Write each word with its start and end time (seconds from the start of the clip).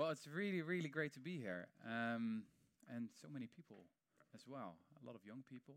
Well, 0.00 0.08
it's 0.08 0.26
really, 0.26 0.62
really 0.62 0.88
great 0.88 1.12
to 1.12 1.20
be 1.20 1.36
here, 1.36 1.68
um, 1.84 2.44
and 2.88 3.10
so 3.20 3.28
many 3.28 3.46
people 3.46 3.84
as 4.34 4.46
well. 4.48 4.76
A 5.02 5.06
lot 5.06 5.14
of 5.14 5.20
young 5.26 5.44
people. 5.46 5.74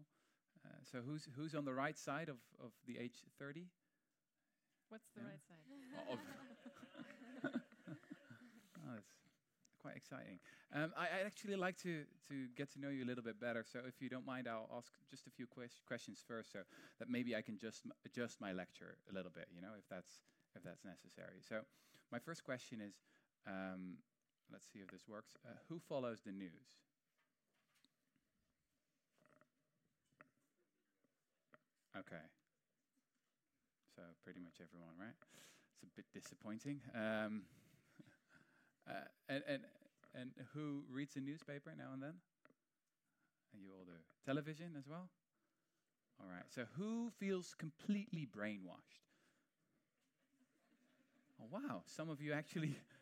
Uh, 0.63 0.69
so 0.89 0.99
who's 1.05 1.27
who's 1.35 1.53
on 1.53 1.65
the 1.65 1.73
right 1.73 1.97
side 1.97 2.29
of, 2.29 2.37
of 2.63 2.71
the 2.87 2.97
age 2.99 3.25
30? 3.37 3.67
What's 4.87 5.09
the 5.13 5.23
Yeah. 5.23 5.27
right 5.27 5.43
side? 5.43 5.59
Oh, 8.87 8.93
that's 8.95 9.11
quite 9.81 9.97
exciting. 9.97 10.39
Um, 10.73 10.93
I, 10.97 11.03
I'd 11.19 11.25
actually 11.25 11.57
like 11.57 11.77
to, 11.83 12.05
to 12.29 12.47
get 12.55 12.71
to 12.73 12.79
know 12.79 12.89
you 12.89 13.03
a 13.03 13.09
little 13.09 13.23
bit 13.23 13.39
better. 13.41 13.65
So, 13.67 13.79
if 13.85 14.01
you 14.01 14.07
don't 14.09 14.25
mind, 14.25 14.47
I'll 14.47 14.69
ask 14.77 14.91
just 15.09 15.27
a 15.27 15.31
few 15.31 15.47
ques- 15.47 15.81
questions 15.85 16.23
first, 16.25 16.51
so 16.53 16.59
that 16.99 17.09
maybe 17.09 17.35
I 17.35 17.41
can 17.41 17.57
just 17.57 17.81
m- 17.85 17.91
adjust 18.05 18.39
my 18.39 18.53
lecture 18.53 18.95
a 19.11 19.13
little 19.13 19.31
bit. 19.35 19.47
You 19.53 19.61
know, 19.61 19.75
if 19.77 19.83
that's 19.89 20.23
if 20.55 20.63
that's 20.63 20.85
necessary. 20.85 21.41
So, 21.47 21.59
my 22.11 22.19
first 22.19 22.43
question 22.45 22.79
is, 22.79 22.95
um, 23.47 23.97
let's 24.51 24.65
see 24.71 24.79
if 24.79 24.89
this 24.91 25.07
works. 25.07 25.35
Uh, 25.45 25.53
who 25.69 25.79
follows 25.79 26.19
the 26.25 26.31
news? 26.31 26.77
Okay. 31.97 32.23
So 33.95 34.01
pretty 34.23 34.39
much 34.39 34.57
everyone, 34.61 34.95
right? 34.99 35.15
It's 35.73 35.83
a 35.83 35.95
bit 35.95 36.05
disappointing. 36.13 36.81
Um, 36.95 37.43
uh, 38.89 39.05
and, 39.29 39.43
and, 39.47 39.61
and 40.15 40.31
who 40.53 40.83
reads 40.91 41.15
a 41.15 41.19
newspaper 41.19 41.71
now 41.77 41.93
and 41.93 42.01
then? 42.01 42.13
You 43.53 43.69
all 43.77 43.85
do. 43.85 43.93
Television 44.25 44.73
as 44.77 44.87
well? 44.87 45.09
All 46.19 46.27
right. 46.29 46.45
So 46.49 46.63
who 46.77 47.11
feels 47.19 47.53
completely 47.57 48.27
brainwashed? 48.35 49.05
Oh, 51.41 51.45
wow. 51.51 51.83
Some 51.85 52.09
of 52.09 52.21
you 52.21 52.33
actually 52.33 52.75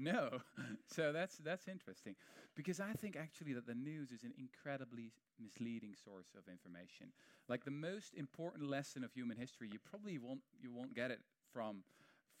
know. 0.00 0.38
so 0.86 1.12
that's, 1.12 1.36
that's 1.38 1.68
interesting. 1.68 2.14
Because 2.56 2.80
I 2.80 2.92
think 2.92 3.16
actually 3.16 3.52
that 3.54 3.66
the 3.66 3.74
news 3.74 4.10
is 4.10 4.24
an 4.24 4.34
incredibly 4.38 5.12
misleading 5.38 5.94
source 5.94 6.34
of 6.36 6.50
information. 6.50 7.12
Like 7.48 7.64
the 7.64 7.70
most 7.70 8.14
important 8.14 8.68
lesson 8.68 9.04
of 9.04 9.12
human 9.12 9.36
history, 9.36 9.68
you 9.72 9.78
probably 9.78 10.18
won't, 10.18 10.40
you 10.60 10.72
won't 10.72 10.94
get 10.94 11.10
it 11.10 11.20
from, 11.52 11.84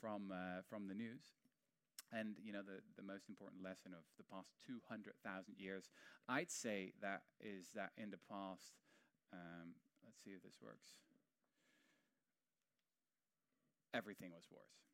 from, 0.00 0.32
uh, 0.32 0.62
from 0.68 0.88
the 0.88 0.94
news. 0.94 1.22
And 2.12 2.34
you 2.42 2.52
know 2.52 2.62
the, 2.62 2.82
the 2.96 3.06
most 3.06 3.28
important 3.28 3.62
lesson 3.62 3.92
of 3.94 4.02
the 4.18 4.24
past 4.24 4.50
200,000 4.66 5.54
years, 5.58 5.88
I'd 6.28 6.50
say 6.50 6.92
that 7.00 7.22
is 7.40 7.70
that 7.76 7.92
in 7.96 8.10
the 8.10 8.18
past, 8.18 8.74
um, 9.32 9.78
let's 10.04 10.18
see 10.24 10.30
if 10.30 10.42
this 10.42 10.58
works. 10.60 10.98
Everything 13.94 14.32
was 14.32 14.46
wars. 14.50 14.89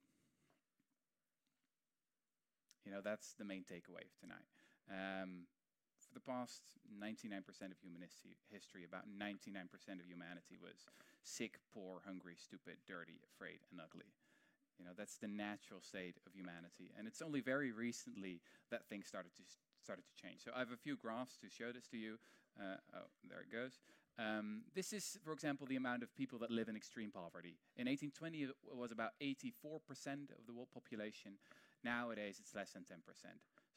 You 2.86 2.94
know 2.94 3.02
that's 3.02 3.34
the 3.34 3.44
main 3.44 3.66
takeaway 3.66 4.06
of 4.06 4.14
tonight. 4.22 4.46
Um, 4.86 5.50
for 6.06 6.14
the 6.14 6.22
past 6.22 6.62
99% 6.86 7.42
of 7.74 7.78
human 7.82 7.98
history, 7.98 8.86
about 8.86 9.10
99% 9.10 9.66
of 9.98 10.06
humanity 10.06 10.54
was 10.62 10.86
sick, 11.26 11.58
poor, 11.74 11.98
hungry, 12.06 12.38
stupid, 12.38 12.78
dirty, 12.86 13.18
afraid, 13.26 13.66
and 13.74 13.82
ugly. 13.82 14.06
You 14.78 14.84
know, 14.84 14.94
that's 14.96 15.18
the 15.18 15.26
natural 15.26 15.80
state 15.82 16.16
of 16.26 16.32
humanity. 16.32 16.94
And 16.96 17.08
it's 17.08 17.22
only 17.22 17.40
very 17.40 17.72
recently 17.72 18.40
that 18.70 18.86
things 18.86 19.06
started 19.08 19.34
to, 19.36 19.42
started 19.82 20.04
to 20.06 20.14
change. 20.14 20.44
So 20.44 20.52
I 20.54 20.60
have 20.60 20.70
a 20.70 20.76
few 20.78 20.96
graphs 20.96 21.36
to 21.42 21.50
show 21.50 21.72
this 21.72 21.88
to 21.88 21.96
you. 21.96 22.18
Uh, 22.54 22.76
oh, 22.94 23.10
there 23.28 23.40
it 23.40 23.50
goes. 23.50 23.80
Um, 24.18 24.62
this 24.74 24.92
is, 24.92 25.18
for 25.24 25.32
example, 25.32 25.66
the 25.66 25.76
amount 25.76 26.02
of 26.02 26.14
people 26.14 26.38
that 26.38 26.50
live 26.50 26.68
in 26.68 26.76
extreme 26.76 27.10
poverty. 27.10 27.56
In 27.76 27.86
1820, 27.88 28.44
it 28.44 28.50
was 28.72 28.92
about 28.92 29.12
84% 29.20 30.32
of 30.32 30.46
the 30.46 30.54
world 30.54 30.68
population. 30.72 31.32
Nowadays, 31.86 32.42
it's 32.42 32.50
less 32.52 32.72
than 32.74 32.82
10%. 32.82 32.98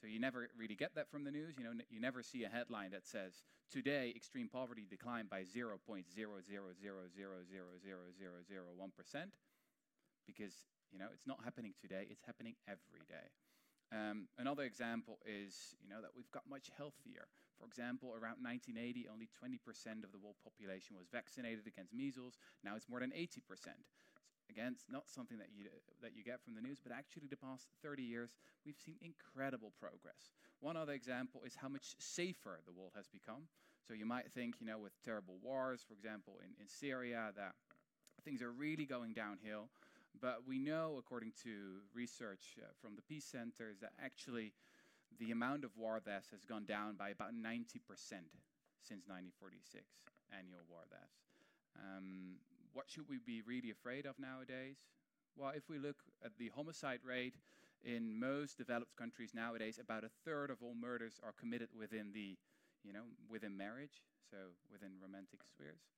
So 0.02 0.07
you 0.07 0.17
never 0.19 0.49
really 0.57 0.73
get 0.73 0.95
that 0.95 1.11
from 1.11 1.23
the 1.23 1.29
news. 1.31 1.53
You 1.59 1.63
know, 1.65 1.73
you 1.91 2.02
never 2.02 2.23
see 2.23 2.43
a 2.43 2.49
headline 2.49 2.89
that 2.91 3.05
says 3.05 3.43
today 3.69 4.11
extreme 4.15 4.49
poverty 4.49 4.88
declined 4.89 5.29
by 5.29 5.43
0.000000001% 5.43 5.77
because 10.25 10.53
you 10.92 10.97
know 10.97 11.05
it's 11.14 11.27
not 11.27 11.37
happening 11.43 11.73
today; 11.80 12.08
it's 12.09 12.23
happening 12.25 12.55
every 12.67 13.05
day. 13.08 13.30
Um, 13.93 14.27
another 14.37 14.64
example 14.64 15.20
is 15.26 15.76
you 15.81 15.89
know 15.89 16.02
that 16.02 16.11
we've 16.17 16.31
got 16.31 16.49
much 16.49 16.71
healthier. 16.76 17.30
For 17.59 17.65
example, 17.67 18.15
around 18.15 18.39
1980, 18.39 19.11
only 19.11 19.27
20% 19.36 19.59
of 20.08 20.15
the 20.15 20.17
world 20.17 20.39
population 20.41 20.95
was 20.95 21.11
vaccinated 21.11 21.67
against 21.67 21.93
measles. 21.93 22.39
Now 22.64 22.80
it's 22.80 22.87
more 22.87 23.02
than 23.02 23.11
80%. 23.11 23.36
Again, 24.59 24.75
it's 24.75 24.92
not 24.92 25.08
something 25.08 25.37
that 25.37 25.47
you 25.55 25.71
that 26.02 26.11
you 26.17 26.21
get 26.21 26.43
from 26.43 26.53
the 26.53 26.59
news, 26.59 26.80
but 26.83 26.92
actually, 26.92 27.31
the 27.31 27.37
past 27.39 27.70
30 27.81 28.03
years, 28.03 28.36
we've 28.65 28.75
seen 28.75 28.95
incredible 28.99 29.71
progress. 29.80 30.36
One 30.59 30.75
other 30.75 30.92
example 30.92 31.43
is 31.47 31.55
how 31.55 31.70
much 31.70 31.95
safer 31.97 32.59
the 32.65 32.73
world 32.73 32.92
has 32.93 33.08
become. 33.08 33.47
So 33.87 33.93
you 33.93 34.05
might 34.05 34.30
think, 34.33 34.55
you 34.59 34.67
know, 34.67 34.77
with 34.77 34.92
terrible 35.05 35.36
wars, 35.42 35.80
for 35.87 35.93
example, 35.93 36.42
in, 36.43 36.52
in 36.59 36.67
Syria, 36.67 37.31
that 37.37 37.53
things 38.25 38.42
are 38.42 38.52
really 38.52 38.86
going 38.86 39.14
downhill. 39.14 39.70
But 40.20 40.43
we 40.45 40.59
know, 40.59 40.97
according 40.99 41.31
to 41.43 41.80
research 41.95 42.59
uh, 42.59 42.67
from 42.81 42.97
the 42.97 43.02
Peace 43.02 43.23
Centers, 43.23 43.80
that 43.80 43.93
actually 44.03 44.52
the 45.20 45.31
amount 45.31 45.64
of 45.64 45.71
war 45.77 46.02
deaths 46.03 46.31
has 46.31 46.43
gone 46.43 46.65
down 46.65 46.95
by 46.97 47.11
about 47.11 47.31
90% 47.31 47.80
since 48.83 49.08
1946, 49.08 49.86
annual 50.36 50.67
war 50.67 50.83
deaths. 50.91 51.23
Um, 51.80 52.43
what 52.79 52.89
should 52.89 53.09
we 53.09 53.19
be 53.19 53.41
really 53.41 53.71
afraid 53.71 54.05
of 54.05 54.15
nowadays? 54.17 54.77
Well, 55.35 55.51
if 55.53 55.67
we 55.67 55.77
look 55.77 55.97
at 56.23 56.31
the 56.39 56.47
homicide 56.55 57.01
rate 57.03 57.35
in 57.83 58.17
most 58.17 58.57
developed 58.57 58.95
countries 58.95 59.31
nowadays, 59.35 59.79
about 59.83 60.05
a 60.05 60.11
third 60.23 60.49
of 60.49 60.63
all 60.63 60.73
murders 60.73 61.19
are 61.21 61.33
committed 61.37 61.67
within 61.77 62.13
the, 62.13 62.37
you 62.85 62.93
know, 62.93 63.03
within 63.29 63.57
marriage, 63.57 63.99
so 64.31 64.37
within 64.71 64.91
romantic 65.03 65.43
spheres. 65.43 65.91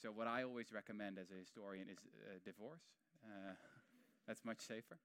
So 0.00 0.08
what 0.12 0.26
I 0.26 0.44
always 0.44 0.72
recommend 0.72 1.18
as 1.18 1.30
a 1.30 1.36
historian 1.36 1.90
is 1.92 1.98
uh, 2.24 2.40
divorce. 2.42 2.88
Uh, 3.22 3.52
that's 4.26 4.46
much 4.46 4.62
safer. 4.62 4.96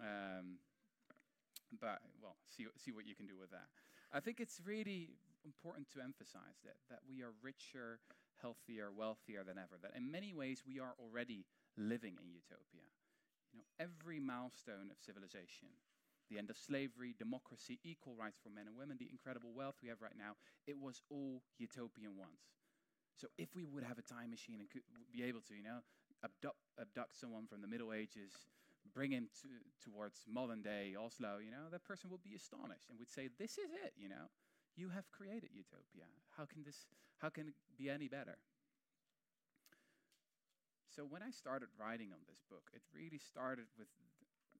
Um, 0.00 0.58
but 1.80 2.02
well, 2.20 2.34
see 2.50 2.66
see 2.76 2.90
what 2.90 3.06
you 3.06 3.14
can 3.14 3.28
do 3.28 3.38
with 3.38 3.52
that. 3.52 3.70
I 4.12 4.18
think 4.18 4.40
it's 4.40 4.60
really 4.66 5.14
important 5.44 5.86
to 5.94 6.02
emphasize 6.02 6.58
that 6.64 6.82
that 6.90 6.98
we 7.08 7.22
are 7.22 7.30
richer, 7.42 8.00
healthier, 8.44 8.92
wealthier 8.92 9.40
than 9.40 9.56
ever. 9.56 9.80
That 9.80 9.96
in 9.96 10.12
many 10.12 10.34
ways 10.36 10.60
we 10.68 10.76
are 10.84 10.92
already 11.00 11.46
living 11.80 12.20
in 12.20 12.28
utopia. 12.28 12.84
You 13.52 13.64
know, 13.64 13.68
every 13.80 14.20
milestone 14.20 14.92
of 14.92 15.00
civilization, 15.00 15.72
the 16.28 16.36
end 16.36 16.50
of 16.50 16.58
slavery, 16.58 17.14
democracy, 17.16 17.80
equal 17.84 18.14
rights 18.20 18.36
for 18.42 18.50
men 18.50 18.66
and 18.68 18.76
women, 18.76 18.98
the 19.00 19.08
incredible 19.08 19.52
wealth 19.56 19.80
we 19.82 19.88
have 19.88 20.02
right 20.02 20.18
now, 20.18 20.36
it 20.66 20.76
was 20.76 21.00
all 21.08 21.40
utopian 21.56 22.18
once. 22.18 22.60
So 23.16 23.28
if 23.38 23.54
we 23.54 23.64
would 23.64 23.84
have 23.84 23.98
a 23.98 24.02
time 24.02 24.30
machine 24.30 24.60
and 24.60 24.68
could 24.68 24.82
be 25.12 25.22
able 25.22 25.40
to, 25.48 25.54
you 25.54 25.62
know, 25.62 25.80
abduct, 26.24 26.58
abduct 26.80 27.16
someone 27.16 27.46
from 27.46 27.62
the 27.62 27.68
Middle 27.70 27.92
Ages, 27.92 28.32
bring 28.92 29.12
him 29.12 29.28
to, 29.40 29.48
towards 29.80 30.26
modern 30.28 30.62
day 30.62 30.94
Oslo, 30.98 31.38
you 31.38 31.50
know, 31.50 31.70
that 31.70 31.84
person 31.84 32.10
would 32.10 32.22
be 32.22 32.34
astonished 32.34 32.90
and 32.90 32.98
would 32.98 33.08
say, 33.10 33.28
"This 33.38 33.56
is 33.56 33.70
it, 33.84 33.94
you 33.96 34.08
know, 34.08 34.28
you 34.76 34.90
have 34.90 35.10
created 35.10 35.50
utopia. 35.52 36.06
How 36.36 36.44
can 36.44 36.62
this? 36.64 36.86
How 37.18 37.30
can 37.30 37.48
it 37.48 37.54
be 37.76 37.90
any 37.90 38.08
better?" 38.08 38.38
So 40.94 41.02
when 41.02 41.22
I 41.22 41.30
started 41.30 41.68
writing 41.74 42.12
on 42.12 42.22
this 42.28 42.38
book, 42.48 42.70
it 42.72 42.82
really 42.94 43.18
started 43.18 43.66
with 43.76 43.88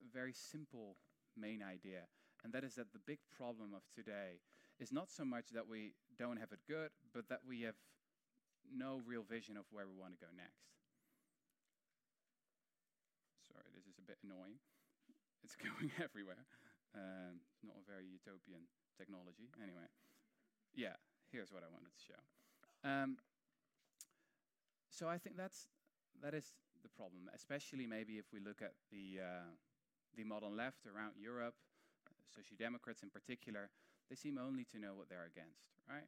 a 0.02 0.08
very 0.12 0.32
simple 0.32 0.96
main 1.36 1.62
idea, 1.62 2.10
and 2.42 2.52
that 2.52 2.64
is 2.64 2.74
that 2.74 2.92
the 2.92 2.98
big 3.06 3.18
problem 3.30 3.74
of 3.74 3.82
today 3.94 4.42
is 4.80 4.90
not 4.90 5.10
so 5.10 5.24
much 5.24 5.50
that 5.54 5.68
we 5.68 5.94
don't 6.18 6.38
have 6.38 6.50
it 6.50 6.58
good, 6.66 6.90
but 7.14 7.28
that 7.28 7.46
we 7.46 7.62
have 7.62 7.78
no 8.66 9.00
real 9.06 9.22
vision 9.22 9.56
of 9.56 9.64
where 9.70 9.86
we 9.86 9.94
want 9.94 10.12
to 10.18 10.18
go 10.18 10.30
next. 10.34 10.66
Sorry, 13.46 13.70
this 13.70 13.86
is 13.86 13.98
a 13.98 14.06
bit 14.06 14.18
annoying. 14.26 14.58
It's 15.44 15.54
going 15.60 15.92
everywhere. 16.02 16.42
Um, 16.94 17.42
not 17.62 17.78
a 17.78 17.84
very 17.86 18.06
utopian 18.06 18.66
technology. 18.96 19.50
Anyway, 19.62 19.86
yeah, 20.74 20.96
here's 21.30 21.52
what 21.52 21.62
I 21.62 21.70
wanted 21.70 21.92
to 21.94 22.02
show. 22.02 22.20
Um, 22.82 23.18
so 24.90 25.08
I 25.08 25.18
think 25.18 25.36
that's 25.36 25.68
that 26.22 26.34
is 26.34 26.54
the 26.82 26.88
problem, 26.88 27.30
especially 27.34 27.86
maybe 27.86 28.18
if 28.18 28.26
we 28.32 28.40
look 28.40 28.62
at 28.62 28.74
the 28.90 29.20
uh, 29.22 29.50
the 30.16 30.24
modern 30.24 30.56
left 30.56 30.86
around 30.86 31.14
Europe, 31.18 31.54
social 32.30 32.56
democrats 32.58 33.02
in 33.02 33.10
particular. 33.10 33.70
They 34.10 34.16
seem 34.16 34.36
only 34.36 34.68
to 34.68 34.78
know 34.78 34.92
what 34.92 35.08
they're 35.08 35.24
against, 35.24 35.64
right? 35.88 36.04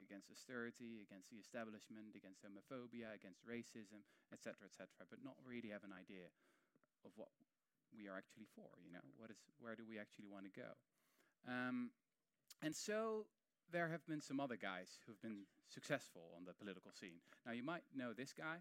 against 0.00 0.32
austerity, 0.32 1.04
against 1.04 1.28
the 1.28 1.36
establishment, 1.36 2.16
against 2.16 2.40
homophobia, 2.40 3.12
against 3.12 3.44
racism, 3.44 4.00
etc., 4.32 4.64
etc., 4.64 5.04
but 5.12 5.20
not 5.20 5.36
really 5.44 5.68
have 5.68 5.84
an 5.84 5.92
idea 5.92 6.32
of 7.04 7.12
what 7.20 7.28
we 7.92 8.08
are 8.08 8.16
actually 8.16 8.48
for. 8.56 8.68
You 8.80 8.96
know, 8.96 9.04
what 9.20 9.28
is 9.28 9.38
where 9.60 9.76
do 9.76 9.84
we 9.84 10.00
actually 10.00 10.28
want 10.32 10.48
to 10.48 10.54
go? 10.56 10.72
Um, 11.44 11.92
and 12.62 12.74
so 12.74 13.26
there 13.72 13.88
have 13.88 14.06
been 14.06 14.20
some 14.20 14.40
other 14.40 14.56
guys 14.56 14.98
who've 15.06 15.20
been 15.22 15.44
successful 15.72 16.22
on 16.36 16.44
the 16.44 16.52
political 16.52 16.90
scene. 16.92 17.20
Now 17.46 17.52
you 17.52 17.62
might 17.62 17.82
know 17.94 18.12
this 18.12 18.32
guy, 18.32 18.56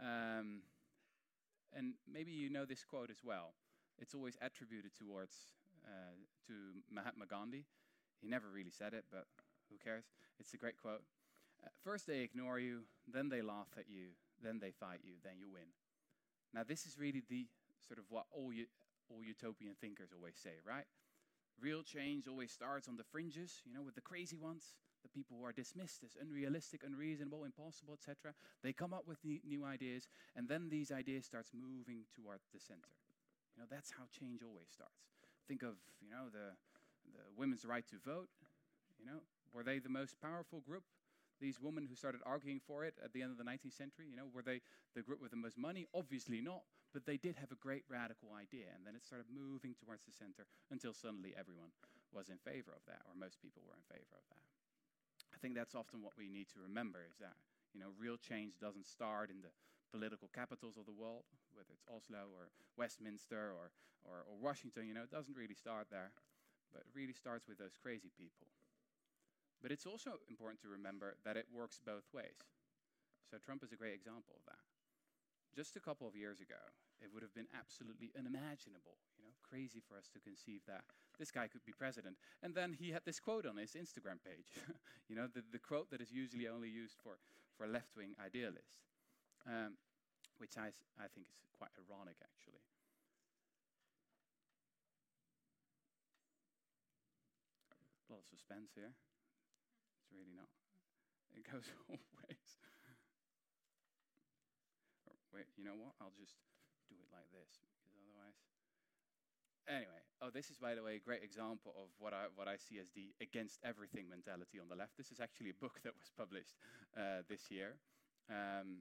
um, 0.00 0.62
and 1.74 1.94
maybe 2.10 2.32
you 2.32 2.50
know 2.50 2.64
this 2.64 2.84
quote 2.84 3.10
as 3.10 3.22
well. 3.24 3.54
It's 3.98 4.14
always 4.14 4.36
attributed 4.40 4.92
towards 4.96 5.34
uh, 5.84 6.16
to 6.48 6.52
Mahatma 6.90 7.26
Gandhi. 7.26 7.64
He 8.20 8.28
never 8.28 8.48
really 8.52 8.70
said 8.70 8.94
it, 8.94 9.04
but 9.10 9.26
who 9.70 9.76
cares? 9.82 10.04
It's 10.38 10.52
a 10.54 10.56
great 10.56 10.76
quote. 10.80 11.02
Uh, 11.64 11.68
first, 11.82 12.06
they 12.06 12.20
ignore 12.20 12.58
you, 12.58 12.80
then 13.06 13.28
they 13.28 13.42
laugh 13.42 13.68
at 13.78 13.88
you, 13.88 14.12
then 14.42 14.58
they 14.60 14.70
fight 14.70 15.00
you, 15.02 15.14
then 15.24 15.38
you 15.38 15.48
win. 15.50 15.72
Now, 16.52 16.62
this 16.66 16.86
is 16.86 16.98
really 16.98 17.22
the 17.28 17.46
sort 17.86 17.98
of 17.98 18.04
what 18.08 18.26
all, 18.32 18.52
all 19.10 19.24
utopian 19.24 19.74
thinkers 19.80 20.10
always 20.14 20.36
say, 20.42 20.60
right? 20.66 20.86
Real 21.60 21.82
change 21.82 22.28
always 22.28 22.52
starts 22.52 22.86
on 22.88 22.96
the 22.96 23.04
fringes, 23.04 23.62
you 23.64 23.72
know, 23.72 23.82
with 23.82 23.94
the 23.94 24.00
crazy 24.00 24.36
ones, 24.36 24.74
the 25.02 25.08
people 25.08 25.36
who 25.38 25.44
are 25.44 25.52
dismissed 25.52 26.04
as 26.04 26.16
unrealistic, 26.20 26.82
unreasonable, 26.84 27.44
impossible, 27.44 27.94
etc. 27.94 28.34
They 28.62 28.72
come 28.72 28.92
up 28.92 29.04
with 29.06 29.18
new 29.24 29.64
ideas, 29.64 30.08
and 30.34 30.48
then 30.48 30.68
these 30.68 30.92
ideas 30.92 31.24
starts 31.24 31.50
moving 31.54 32.04
toward 32.14 32.40
the 32.52 32.60
center. 32.60 32.92
You 33.56 33.62
know, 33.62 33.68
that's 33.70 33.92
how 33.92 34.04
change 34.12 34.42
always 34.42 34.68
starts. 34.68 35.08
Think 35.48 35.62
of, 35.62 35.76
you 36.02 36.10
know, 36.10 36.28
the, 36.30 36.52
the 37.08 37.24
women's 37.36 37.64
right 37.64 37.86
to 37.88 37.96
vote. 38.04 38.28
You 38.98 39.06
know, 39.06 39.20
were 39.54 39.62
they 39.62 39.78
the 39.78 39.88
most 39.88 40.20
powerful 40.20 40.60
group? 40.60 40.84
These 41.40 41.60
women 41.60 41.86
who 41.88 41.94
started 41.94 42.20
arguing 42.24 42.60
for 42.66 42.84
it 42.84 42.94
at 43.04 43.12
the 43.12 43.22
end 43.22 43.30
of 43.30 43.38
the 43.38 43.44
19th 43.44 43.76
century, 43.76 44.06
you 44.08 44.16
know, 44.16 44.28
were 44.32 44.42
they 44.42 44.60
the 44.94 45.02
group 45.02 45.20
with 45.20 45.30
the 45.30 45.36
most 45.36 45.58
money? 45.58 45.86
Obviously 45.94 46.40
not, 46.40 46.62
but 46.92 47.04
they 47.04 47.16
did 47.16 47.36
have 47.36 47.52
a 47.52 47.58
great 47.58 47.84
radical 47.88 48.32
idea, 48.32 48.72
and 48.74 48.86
then 48.86 48.94
it 48.94 49.04
started 49.04 49.26
moving 49.28 49.74
towards 49.74 50.04
the 50.04 50.14
center 50.14 50.46
until 50.70 50.94
suddenly 50.94 51.34
everyone 51.36 51.74
was 52.12 52.28
in 52.28 52.38
favor 52.40 52.72
of 52.72 52.84
that, 52.86 53.02
or 53.04 53.14
most 53.18 53.42
people 53.42 53.62
were 53.66 53.76
in 53.76 53.86
favor 53.90 54.16
of 54.16 54.26
that. 54.30 54.44
I 55.34 55.38
think 55.38 55.52
that's 55.52 55.76
often 55.76 56.00
what 56.00 56.16
we 56.16 56.32
need 56.32 56.48
to 56.56 56.64
remember 56.64 57.04
is 57.04 57.20
that, 57.20 57.36
you 57.74 57.80
know, 57.80 57.92
real 58.00 58.16
change 58.16 58.56
doesn't 58.56 58.86
start 58.86 59.28
in 59.28 59.44
the 59.44 59.52
political 59.92 60.30
capitals 60.32 60.76
of 60.76 60.86
the 60.86 60.96
world, 60.96 61.28
whether 61.52 61.72
it's 61.72 61.84
Oslo 61.88 62.32
or 62.32 62.48
Westminster 62.76 63.52
or, 63.52 63.72
or, 64.04 64.24
or 64.24 64.34
Washington, 64.40 64.88
you 64.88 64.94
know, 64.94 65.04
it 65.04 65.12
doesn't 65.12 65.36
really 65.36 65.54
start 65.54 65.88
there, 65.90 66.12
but 66.72 66.82
it 66.82 66.90
really 66.94 67.12
starts 67.12 67.46
with 67.46 67.58
those 67.58 67.76
crazy 67.76 68.10
people. 68.16 68.48
But 69.62 69.72
it's 69.72 69.86
also 69.86 70.20
important 70.28 70.60
to 70.62 70.68
remember 70.68 71.16
that 71.24 71.36
it 71.36 71.46
works 71.52 71.80
both 71.84 72.04
ways. 72.12 72.40
So 73.30 73.38
Trump 73.38 73.64
is 73.64 73.72
a 73.72 73.76
great 73.76 73.94
example 73.94 74.36
of 74.36 74.44
that. 74.46 74.75
Just 75.56 75.72
a 75.72 75.80
couple 75.80 76.04
of 76.04 76.12
years 76.12 76.44
ago, 76.44 76.60
it 77.00 77.08
would 77.08 77.24
have 77.24 77.32
been 77.32 77.48
absolutely 77.56 78.12
unimaginable, 78.12 79.00
you 79.16 79.24
know, 79.24 79.32
crazy 79.40 79.80
for 79.80 79.96
us 79.96 80.04
to 80.12 80.20
conceive 80.20 80.60
that 80.68 80.84
this 81.16 81.32
guy 81.32 81.48
could 81.48 81.64
be 81.64 81.72
president. 81.72 82.20
And 82.44 82.52
then 82.52 82.76
he 82.76 82.92
had 82.92 83.08
this 83.08 83.16
quote 83.16 83.48
on 83.48 83.56
his 83.56 83.72
Instagram 83.72 84.20
page, 84.20 84.52
you 85.08 85.16
know, 85.16 85.32
the, 85.32 85.40
the 85.48 85.58
quote 85.58 85.88
that 85.96 86.04
is 86.04 86.12
usually 86.12 86.44
only 86.46 86.68
used 86.68 87.00
for, 87.00 87.16
for 87.56 87.64
left-wing 87.66 88.12
idealists, 88.20 88.84
um, 89.48 89.80
which 90.36 90.60
I, 90.60 90.76
I 91.00 91.08
think 91.08 91.24
is 91.32 91.40
quite 91.56 91.72
ironic, 91.80 92.20
actually. 92.20 92.60
A 97.72 98.12
lot 98.12 98.20
of 98.20 98.28
suspense 98.28 98.76
here. 98.76 98.92
It's 98.92 100.12
really 100.12 100.36
not. 100.36 100.52
It 101.32 101.48
goes 101.48 101.64
always. 101.88 102.75
Wait, 105.36 105.52
you 105.60 105.68
know 105.68 105.76
what? 105.76 105.92
I'll 106.00 106.16
just 106.16 106.40
do 106.88 106.96
it 106.96 107.12
like 107.12 107.28
this 107.28 107.60
because 107.60 107.92
otherwise. 107.92 108.40
Anyway, 109.68 110.00
oh, 110.24 110.32
this 110.32 110.48
is 110.48 110.56
by 110.56 110.72
the 110.72 110.80
way 110.80 110.96
a 110.96 111.02
great 111.02 111.20
example 111.20 111.76
of 111.76 111.92
what 112.00 112.16
I 112.16 112.32
what 112.32 112.48
I 112.48 112.56
see 112.56 112.80
as 112.80 112.88
the 112.96 113.12
against 113.20 113.60
everything 113.60 114.08
mentality 114.08 114.56
on 114.56 114.72
the 114.72 114.78
left. 114.80 114.96
This 114.96 115.12
is 115.12 115.20
actually 115.20 115.52
a 115.52 115.58
book 115.60 115.76
that 115.84 115.92
was 115.92 116.08
published 116.16 116.56
uh, 116.96 117.20
this 117.28 117.52
year, 117.52 117.76
um, 118.32 118.80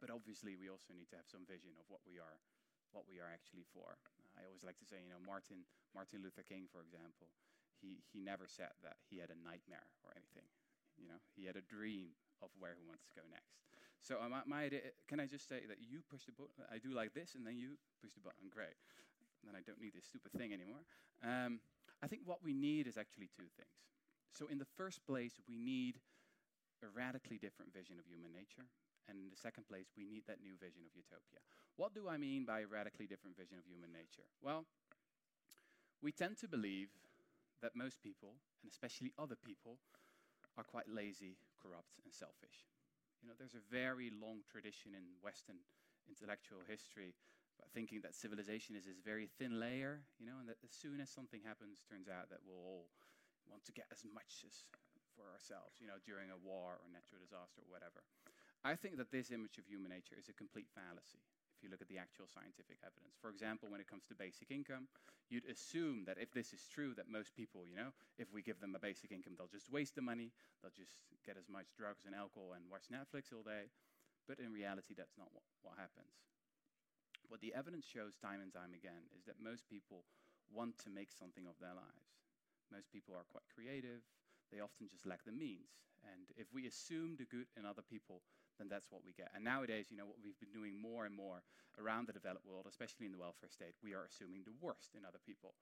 but 0.00 0.08
obviously 0.08 0.56
we 0.56 0.72
also 0.72 0.96
need 0.96 1.12
to 1.12 1.20
have 1.20 1.28
some 1.28 1.44
vision 1.44 1.76
of 1.76 1.84
what 1.92 2.00
we 2.08 2.16
are, 2.16 2.40
what 2.96 3.04
we 3.04 3.20
are 3.20 3.28
actually 3.28 3.68
for. 3.76 4.00
I 4.40 4.48
always 4.48 4.64
like 4.64 4.80
to 4.80 4.88
say, 4.88 5.04
you 5.04 5.12
know, 5.12 5.20
Martin 5.20 5.68
Martin 5.92 6.24
Luther 6.24 6.46
King, 6.46 6.64
for 6.72 6.80
example, 6.80 7.28
he, 7.76 8.00
he 8.08 8.24
never 8.24 8.48
said 8.48 8.72
that 8.80 8.96
he 9.12 9.20
had 9.20 9.28
a 9.28 9.38
nightmare 9.44 9.92
or 10.00 10.16
anything. 10.16 10.48
You 10.96 11.10
know, 11.10 11.20
he 11.34 11.44
had 11.44 11.58
a 11.58 11.66
dream 11.66 12.16
of 12.38 12.54
where 12.56 12.78
he 12.78 12.86
wants 12.86 13.04
to 13.10 13.18
go 13.18 13.26
next. 13.28 13.66
So 14.04 14.20
uh, 14.20 14.28
my, 14.28 14.68
idea, 14.68 14.92
can 15.08 15.16
I 15.16 15.24
just 15.24 15.48
say 15.48 15.64
that 15.64 15.80
you 15.80 16.04
push 16.12 16.28
the 16.28 16.36
button, 16.36 16.52
I 16.68 16.76
do 16.76 16.92
like 16.92 17.16
this, 17.16 17.32
and 17.32 17.40
then 17.40 17.56
you 17.56 17.80
push 18.04 18.12
the 18.12 18.20
button, 18.20 18.52
great. 18.52 18.76
And 19.40 19.48
then 19.48 19.56
I 19.56 19.64
don't 19.64 19.80
need 19.80 19.96
this 19.96 20.04
stupid 20.04 20.36
thing 20.36 20.52
anymore. 20.52 20.84
Um, 21.24 21.64
I 22.04 22.06
think 22.06 22.28
what 22.28 22.44
we 22.44 22.52
need 22.52 22.84
is 22.84 23.00
actually 23.00 23.32
two 23.32 23.48
things. 23.56 23.80
So 24.36 24.44
in 24.52 24.60
the 24.60 24.68
first 24.76 25.00
place, 25.08 25.40
we 25.48 25.56
need 25.56 26.04
a 26.84 26.92
radically 26.92 27.40
different 27.40 27.72
vision 27.72 27.96
of 27.96 28.04
human 28.04 28.36
nature. 28.36 28.68
And 29.08 29.16
in 29.16 29.32
the 29.32 29.40
second 29.40 29.64
place, 29.64 29.88
we 29.96 30.04
need 30.04 30.28
that 30.28 30.44
new 30.44 30.56
vision 30.60 30.84
of 30.84 30.92
utopia. 30.92 31.40
What 31.80 31.96
do 31.96 32.04
I 32.04 32.20
mean 32.20 32.44
by 32.44 32.60
a 32.60 32.68
radically 32.68 33.08
different 33.08 33.40
vision 33.40 33.56
of 33.56 33.64
human 33.64 33.88
nature? 33.88 34.28
Well, 34.44 34.68
we 36.04 36.12
tend 36.12 36.36
to 36.44 36.48
believe 36.48 36.92
that 37.64 37.72
most 37.72 38.04
people, 38.04 38.36
and 38.60 38.68
especially 38.68 39.16
other 39.16 39.36
people, 39.36 39.80
are 40.60 40.64
quite 40.64 40.88
lazy, 40.92 41.40
corrupt, 41.56 41.96
and 42.04 42.12
selfish. 42.12 42.68
You 43.24 43.32
know, 43.32 43.40
there's 43.40 43.56
a 43.56 43.64
very 43.72 44.12
long 44.12 44.44
tradition 44.44 44.92
in 44.92 45.16
Western 45.24 45.56
intellectual 46.04 46.60
history 46.68 47.16
thinking 47.72 48.04
that 48.04 48.12
civilization 48.12 48.76
is 48.76 48.84
this 48.84 49.00
very 49.00 49.32
thin 49.40 49.56
layer, 49.56 50.04
you 50.20 50.28
know, 50.28 50.36
and 50.36 50.44
that 50.44 50.60
as 50.60 50.76
soon 50.76 51.00
as 51.00 51.08
something 51.08 51.40
happens, 51.40 51.80
turns 51.80 52.04
out 52.04 52.28
that 52.28 52.44
we'll 52.44 52.60
all 52.60 52.92
want 53.48 53.64
to 53.64 53.72
get 53.72 53.88
as 53.88 54.04
much 54.04 54.44
as 54.44 54.68
for 55.16 55.32
ourselves, 55.32 55.80
you 55.80 55.88
know, 55.88 55.96
during 56.04 56.28
a 56.28 56.36
war 56.36 56.76
or 56.76 56.86
natural 56.92 57.16
disaster 57.16 57.64
or 57.64 57.72
whatever. 57.72 58.04
I 58.60 58.76
think 58.76 59.00
that 59.00 59.08
this 59.08 59.32
image 59.32 59.56
of 59.56 59.64
human 59.64 59.88
nature 59.88 60.20
is 60.20 60.28
a 60.28 60.36
complete 60.36 60.68
fallacy 60.68 61.24
you 61.64 61.72
look 61.72 61.80
at 61.80 61.88
the 61.88 61.96
actual 61.96 62.28
scientific 62.28 62.76
evidence. 62.84 63.16
For 63.16 63.32
example, 63.32 63.72
when 63.72 63.80
it 63.80 63.88
comes 63.88 64.04
to 64.12 64.14
basic 64.14 64.52
income, 64.52 64.86
you'd 65.32 65.48
assume 65.48 66.04
that 66.04 66.20
if 66.20 66.28
this 66.36 66.52
is 66.52 66.68
true, 66.68 66.92
that 67.00 67.08
most 67.08 67.32
people, 67.32 67.64
you 67.64 67.74
know, 67.74 67.96
if 68.20 68.28
we 68.28 68.44
give 68.44 68.60
them 68.60 68.76
a 68.76 68.82
basic 68.82 69.10
income, 69.10 69.34
they'll 69.40 69.48
just 69.48 69.72
waste 69.72 69.96
the 69.96 70.04
money, 70.04 70.28
they'll 70.60 70.76
just 70.76 71.00
get 71.24 71.40
as 71.40 71.48
much 71.48 71.72
drugs 71.72 72.04
and 72.04 72.12
alcohol 72.12 72.52
and 72.52 72.68
watch 72.68 72.92
Netflix 72.92 73.32
all 73.32 73.42
day. 73.42 73.72
But 74.28 74.36
in 74.36 74.52
reality, 74.52 74.92
that's 74.92 75.16
not 75.16 75.32
what, 75.32 75.44
what 75.64 75.80
happens. 75.80 76.12
What 77.32 77.40
the 77.40 77.56
evidence 77.56 77.88
shows 77.88 78.20
time 78.20 78.44
and 78.44 78.52
time 78.52 78.76
again 78.76 79.08
is 79.16 79.24
that 79.24 79.40
most 79.40 79.64
people 79.64 80.04
want 80.52 80.76
to 80.84 80.92
make 80.92 81.08
something 81.08 81.48
of 81.48 81.56
their 81.56 81.72
lives. 81.72 82.12
Most 82.68 82.92
people 82.92 83.16
are 83.16 83.24
quite 83.32 83.48
creative, 83.48 84.04
they 84.52 84.60
often 84.60 84.88
just 84.92 85.08
lack 85.08 85.24
the 85.24 85.32
means. 85.32 85.72
And 86.04 86.28
if 86.36 86.52
we 86.52 86.68
assume 86.68 87.16
the 87.16 87.24
good 87.24 87.48
in 87.56 87.64
other 87.64 87.82
people, 87.82 88.20
then 88.58 88.68
that's 88.68 88.90
what 88.90 89.02
we 89.04 89.12
get. 89.12 89.30
And 89.34 89.42
nowadays, 89.44 89.90
you 89.90 89.96
know, 89.96 90.06
what 90.06 90.22
we've 90.22 90.38
been 90.38 90.54
doing 90.54 90.78
more 90.78 91.06
and 91.06 91.14
more 91.14 91.42
around 91.78 92.06
the 92.06 92.14
developed 92.14 92.46
world, 92.46 92.66
especially 92.68 93.06
in 93.06 93.12
the 93.12 93.18
welfare 93.18 93.50
state, 93.50 93.74
we 93.82 93.94
are 93.94 94.06
assuming 94.06 94.42
the 94.44 94.54
worst 94.60 94.94
in 94.94 95.04
other 95.04 95.18
people. 95.18 95.54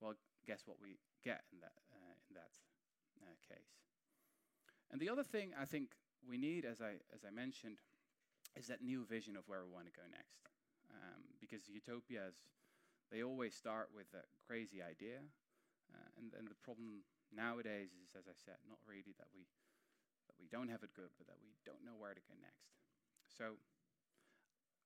Well, 0.00 0.14
guess 0.46 0.66
what 0.66 0.80
we 0.80 0.98
get 1.22 1.44
in 1.52 1.60
that, 1.60 1.76
uh, 1.92 2.16
in 2.28 2.34
that 2.34 2.52
uh, 3.22 3.36
case? 3.46 3.78
And 4.90 4.98
the 4.98 5.08
other 5.08 5.22
thing 5.22 5.54
I 5.54 5.64
think 5.64 5.94
we 6.26 6.36
need, 6.36 6.64
as 6.64 6.80
I, 6.80 6.98
as 7.14 7.22
I 7.22 7.30
mentioned, 7.30 7.78
is 8.58 8.66
that 8.66 8.82
new 8.82 9.06
vision 9.06 9.36
of 9.36 9.46
where 9.46 9.62
we 9.62 9.70
want 9.70 9.86
to 9.86 9.94
go 9.94 10.02
next. 10.10 10.50
Um, 10.90 11.22
because 11.38 11.70
utopias, 11.70 12.34
they 13.12 13.22
always 13.22 13.54
start 13.54 13.94
with 13.94 14.10
a 14.14 14.26
crazy 14.42 14.82
idea. 14.82 15.22
Uh, 15.90 16.10
and, 16.18 16.34
and 16.34 16.50
the 16.50 16.58
problem 16.62 17.06
nowadays 17.30 17.94
is, 17.94 18.10
as 18.18 18.26
I 18.26 18.34
said, 18.34 18.58
not 18.66 18.82
really 18.86 19.14
that 19.18 19.30
we 19.30 19.46
we 20.40 20.48
don't 20.48 20.72
have 20.72 20.82
it 20.82 20.96
good, 20.96 21.12
but 21.20 21.28
that 21.28 21.38
we 21.38 21.52
don't 21.68 21.84
know 21.84 21.94
where 21.94 22.16
to 22.16 22.24
go 22.24 22.34
next. 22.40 22.72
So 23.28 23.60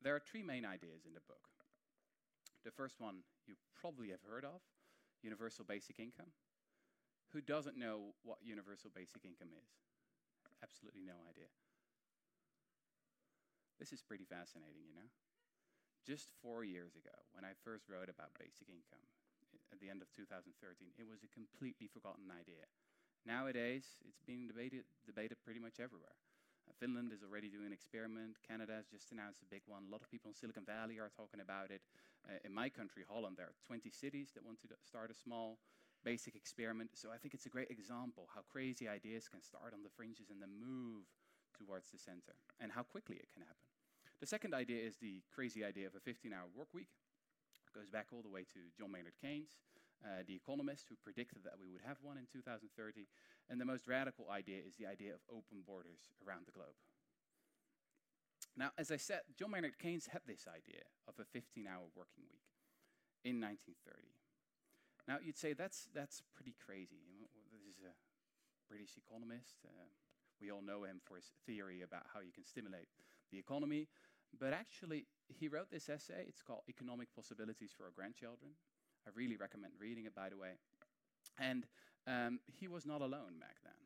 there 0.02 0.14
are 0.14 0.20
three 0.20 0.42
main 0.42 0.66
ideas 0.66 1.06
in 1.06 1.14
the 1.14 1.24
book. 1.24 1.48
The 2.66 2.74
first 2.74 3.00
one 3.00 3.22
you 3.46 3.54
probably 3.78 4.10
have 4.10 4.24
heard 4.26 4.44
of, 4.44 4.60
universal 5.22 5.64
basic 5.64 6.00
income. 6.00 6.32
Who 7.32 7.40
doesn't 7.40 7.76
know 7.76 8.14
what 8.22 8.38
universal 8.42 8.90
basic 8.94 9.24
income 9.24 9.50
is? 9.54 9.70
Absolutely 10.62 11.02
no 11.02 11.18
idea. 11.28 11.50
This 13.78 13.92
is 13.92 14.00
pretty 14.00 14.24
fascinating, 14.24 14.86
you 14.86 14.94
know? 14.94 15.10
Just 16.06 16.28
four 16.44 16.62
years 16.62 16.94
ago, 16.94 17.16
when 17.32 17.44
I 17.44 17.56
first 17.64 17.88
wrote 17.88 18.12
about 18.12 18.36
basic 18.38 18.68
income, 18.68 19.02
at 19.72 19.80
the 19.80 19.88
end 19.90 20.04
of 20.04 20.12
2013, 20.12 20.52
it 20.94 21.08
was 21.08 21.24
a 21.24 21.32
completely 21.32 21.88
forgotten 21.88 22.30
idea. 22.30 22.68
Nowadays, 23.24 23.96
it's 24.04 24.20
being 24.20 24.46
debated, 24.46 24.84
debated 25.08 25.40
pretty 25.40 25.60
much 25.60 25.80
everywhere. 25.80 26.12
Uh, 26.68 26.76
Finland 26.76 27.08
is 27.08 27.24
already 27.24 27.48
doing 27.48 27.64
an 27.64 27.72
experiment. 27.72 28.36
Canada 28.44 28.76
has 28.76 28.84
just 28.84 29.12
announced 29.12 29.40
a 29.40 29.48
big 29.48 29.64
one. 29.64 29.88
A 29.88 29.92
lot 29.92 30.04
of 30.04 30.12
people 30.12 30.28
in 30.28 30.36
Silicon 30.36 30.64
Valley 30.64 31.00
are 31.00 31.08
talking 31.08 31.40
about 31.40 31.72
it. 31.72 31.80
Uh, 32.28 32.36
in 32.44 32.52
my 32.52 32.68
country, 32.68 33.04
Holland, 33.08 33.36
there 33.40 33.48
are 33.48 33.58
20 33.64 33.88
cities 33.88 34.32
that 34.36 34.44
want 34.44 34.60
to 34.60 34.68
start 34.84 35.10
a 35.10 35.16
small 35.16 35.56
basic 36.04 36.36
experiment. 36.36 36.92
So 36.92 37.08
I 37.08 37.16
think 37.16 37.32
it's 37.32 37.48
a 37.48 37.52
great 37.52 37.72
example 37.72 38.28
how 38.34 38.44
crazy 38.44 38.88
ideas 38.88 39.24
can 39.24 39.40
start 39.40 39.72
on 39.72 39.82
the 39.82 39.92
fringes 39.96 40.28
and 40.28 40.40
then 40.40 40.52
move 40.52 41.08
towards 41.56 41.88
the 41.88 41.98
center, 41.98 42.36
and 42.60 42.72
how 42.72 42.82
quickly 42.82 43.16
it 43.16 43.30
can 43.32 43.40
happen. 43.40 43.64
The 44.20 44.26
second 44.26 44.52
idea 44.52 44.84
is 44.84 44.96
the 44.98 45.22
crazy 45.32 45.64
idea 45.64 45.86
of 45.86 45.94
a 45.94 46.02
15-hour 46.02 46.50
work 46.52 46.68
week. 46.74 46.90
It 47.54 47.78
goes 47.78 47.88
back 47.88 48.08
all 48.12 48.22
the 48.22 48.28
way 48.28 48.42
to 48.42 48.60
John 48.76 48.90
Maynard 48.90 49.16
Keynes 49.22 49.54
uh, 50.04 50.22
the 50.28 50.36
economist 50.36 50.86
who 50.88 50.96
predicted 51.00 51.42
that 51.44 51.56
we 51.58 51.72
would 51.72 51.80
have 51.80 51.96
one 52.04 52.20
in 52.20 52.28
2030. 52.28 53.08
And 53.48 53.60
the 53.60 53.64
most 53.64 53.88
radical 53.88 54.28
idea 54.30 54.60
is 54.60 54.76
the 54.76 54.86
idea 54.86 55.16
of 55.16 55.24
open 55.32 55.64
borders 55.66 56.12
around 56.20 56.44
the 56.46 56.52
globe. 56.52 56.76
Now, 58.56 58.70
as 58.78 58.92
I 58.92 59.00
said, 59.00 59.26
John 59.34 59.50
Maynard 59.50 59.78
Keynes 59.80 60.06
had 60.06 60.22
this 60.26 60.46
idea 60.46 60.86
of 61.08 61.18
a 61.18 61.24
15 61.24 61.66
hour 61.66 61.90
working 61.96 62.28
week 62.30 62.46
in 63.24 63.40
1930. 63.40 64.14
Now, 65.08 65.18
you'd 65.20 65.36
say 65.36 65.52
that's, 65.52 65.88
that's 65.92 66.22
pretty 66.36 66.54
crazy. 66.54 67.02
You 67.18 67.26
know, 67.26 67.34
this 67.50 67.64
is 67.66 67.82
a 67.82 67.92
British 68.68 68.96
economist. 68.96 69.64
Uh, 69.64 69.90
we 70.40 70.50
all 70.50 70.62
know 70.62 70.84
him 70.84 71.00
for 71.02 71.16
his 71.16 71.32
theory 71.46 71.82
about 71.82 72.06
how 72.12 72.20
you 72.20 72.32
can 72.32 72.44
stimulate 72.44 72.88
the 73.32 73.38
economy. 73.38 73.88
But 74.38 74.52
actually, 74.52 75.06
he 75.28 75.48
wrote 75.48 75.70
this 75.70 75.88
essay. 75.88 76.24
It's 76.26 76.42
called 76.42 76.62
Economic 76.68 77.08
Possibilities 77.14 77.70
for 77.76 77.84
Our 77.84 77.92
Grandchildren. 77.94 78.52
I 79.06 79.10
really 79.14 79.36
recommend 79.36 79.74
reading 79.78 80.06
it, 80.06 80.14
by 80.14 80.28
the 80.28 80.36
way. 80.36 80.56
And 81.38 81.66
um, 82.06 82.40
he 82.46 82.68
was 82.68 82.86
not 82.86 83.00
alone 83.00 83.40
back 83.40 83.56
then. 83.64 83.80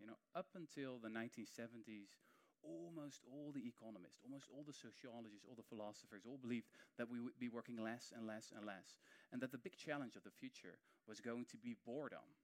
You 0.00 0.06
know, 0.06 0.18
up 0.34 0.46
until 0.54 0.98
the 1.02 1.10
1970s, 1.10 2.14
almost 2.62 3.22
all 3.30 3.50
the 3.54 3.66
economists, 3.66 4.18
almost 4.22 4.46
all 4.50 4.62
the 4.66 4.74
sociologists, 4.74 5.46
all 5.46 5.58
the 5.58 5.66
philosophers 5.66 6.22
all 6.26 6.38
believed 6.38 6.66
that 6.98 7.10
we 7.10 7.20
would 7.20 7.38
be 7.38 7.48
working 7.48 7.78
less 7.78 8.12
and 8.14 8.26
less 8.26 8.52
and 8.54 8.66
less, 8.66 8.98
and 9.32 9.40
that 9.42 9.52
the 9.52 9.58
big 9.58 9.76
challenge 9.76 10.16
of 10.16 10.24
the 10.24 10.34
future 10.34 10.78
was 11.06 11.20
going 11.20 11.46
to 11.50 11.56
be 11.56 11.76
boredom. 11.86 12.34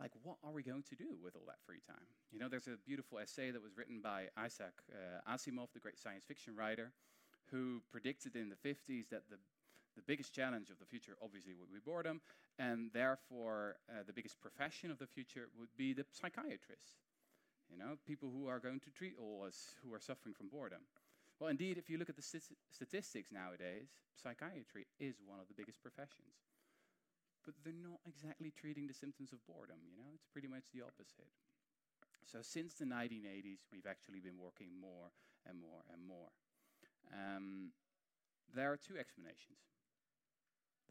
Like, 0.00 0.12
what 0.22 0.36
are 0.42 0.50
we 0.52 0.62
going 0.62 0.82
to 0.88 0.96
do 0.96 1.16
with 1.22 1.36
all 1.36 1.46
that 1.46 1.62
free 1.64 1.80
time? 1.86 2.08
You 2.32 2.40
know, 2.40 2.48
there's 2.48 2.66
a 2.66 2.80
beautiful 2.84 3.18
essay 3.18 3.50
that 3.52 3.62
was 3.62 3.76
written 3.76 4.00
by 4.00 4.28
Isaac 4.36 4.74
uh, 4.90 5.20
Asimov, 5.30 5.68
the 5.72 5.80
great 5.80 5.98
science 5.98 6.24
fiction 6.24 6.56
writer, 6.56 6.92
who 7.50 7.82
predicted 7.92 8.34
in 8.34 8.48
the 8.48 8.56
50s 8.56 9.08
that 9.10 9.28
the 9.30 9.36
the 9.96 10.02
biggest 10.02 10.34
challenge 10.34 10.70
of 10.70 10.78
the 10.78 10.86
future 10.86 11.16
obviously 11.22 11.54
would 11.54 11.72
be 11.72 11.80
boredom, 11.84 12.20
and 12.58 12.90
therefore 12.92 13.76
uh, 13.88 14.02
the 14.06 14.12
biggest 14.12 14.40
profession 14.40 14.90
of 14.90 14.98
the 14.98 15.06
future 15.06 15.48
would 15.58 15.74
be 15.76 15.92
the 15.92 16.04
psychiatrist. 16.10 17.00
You 17.70 17.78
know, 17.78 17.96
people 18.06 18.30
who 18.30 18.48
are 18.48 18.60
going 18.60 18.80
to 18.80 18.90
treat 18.90 19.14
all 19.18 19.44
us 19.46 19.74
who 19.82 19.94
are 19.94 20.00
suffering 20.00 20.34
from 20.34 20.48
boredom. 20.48 20.84
Well, 21.40 21.48
indeed, 21.48 21.78
if 21.78 21.88
you 21.88 21.98
look 21.98 22.10
at 22.10 22.16
the 22.16 22.22
st 22.22 22.44
statistics 22.70 23.32
nowadays, 23.32 23.88
psychiatry 24.14 24.86
is 25.00 25.16
one 25.24 25.40
of 25.40 25.48
the 25.48 25.56
biggest 25.56 25.80
professions. 25.82 26.36
But 27.44 27.54
they're 27.64 27.74
not 27.74 27.98
exactly 28.06 28.52
treating 28.54 28.86
the 28.86 28.94
symptoms 28.94 29.32
of 29.32 29.44
boredom, 29.46 29.82
you 29.82 29.96
know, 29.96 30.12
it's 30.14 30.28
pretty 30.30 30.46
much 30.46 30.70
the 30.70 30.82
opposite. 30.82 31.32
So, 32.24 32.38
since 32.42 32.74
the 32.74 32.84
1980s, 32.84 33.66
we've 33.72 33.88
actually 33.88 34.20
been 34.20 34.38
working 34.38 34.70
more 34.80 35.10
and 35.44 35.58
more 35.58 35.82
and 35.92 36.06
more. 36.06 36.30
Um, 37.10 37.72
there 38.54 38.70
are 38.70 38.76
two 38.76 38.96
explanations. 38.96 39.58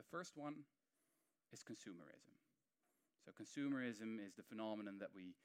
The 0.01 0.17
first 0.17 0.33
one 0.35 0.65
is 1.53 1.61
consumerism. 1.61 2.33
So, 3.23 3.29
consumerism 3.29 4.17
is 4.17 4.33
the 4.33 4.41
phenomenon 4.41 4.97
that 4.97 5.09
we 5.13 5.35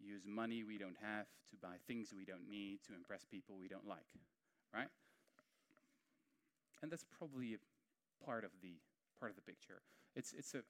use 0.00 0.22
money 0.24 0.64
we 0.64 0.78
don't 0.78 0.96
have 1.02 1.26
to 1.50 1.56
buy 1.60 1.76
things 1.86 2.14
we 2.16 2.24
don't 2.24 2.48
need 2.48 2.80
to 2.88 2.94
impress 2.94 3.26
people 3.26 3.56
we 3.60 3.68
don't 3.68 3.86
like, 3.86 4.08
right? 4.72 4.88
And 6.80 6.90
that's 6.90 7.04
probably 7.04 7.52
a 7.52 8.24
part 8.24 8.44
of 8.44 8.52
the 8.62 8.80
part 9.20 9.30
of 9.30 9.36
the 9.36 9.42
picture. 9.42 9.82
It's 10.14 10.32
it's 10.32 10.54
a 10.54 10.64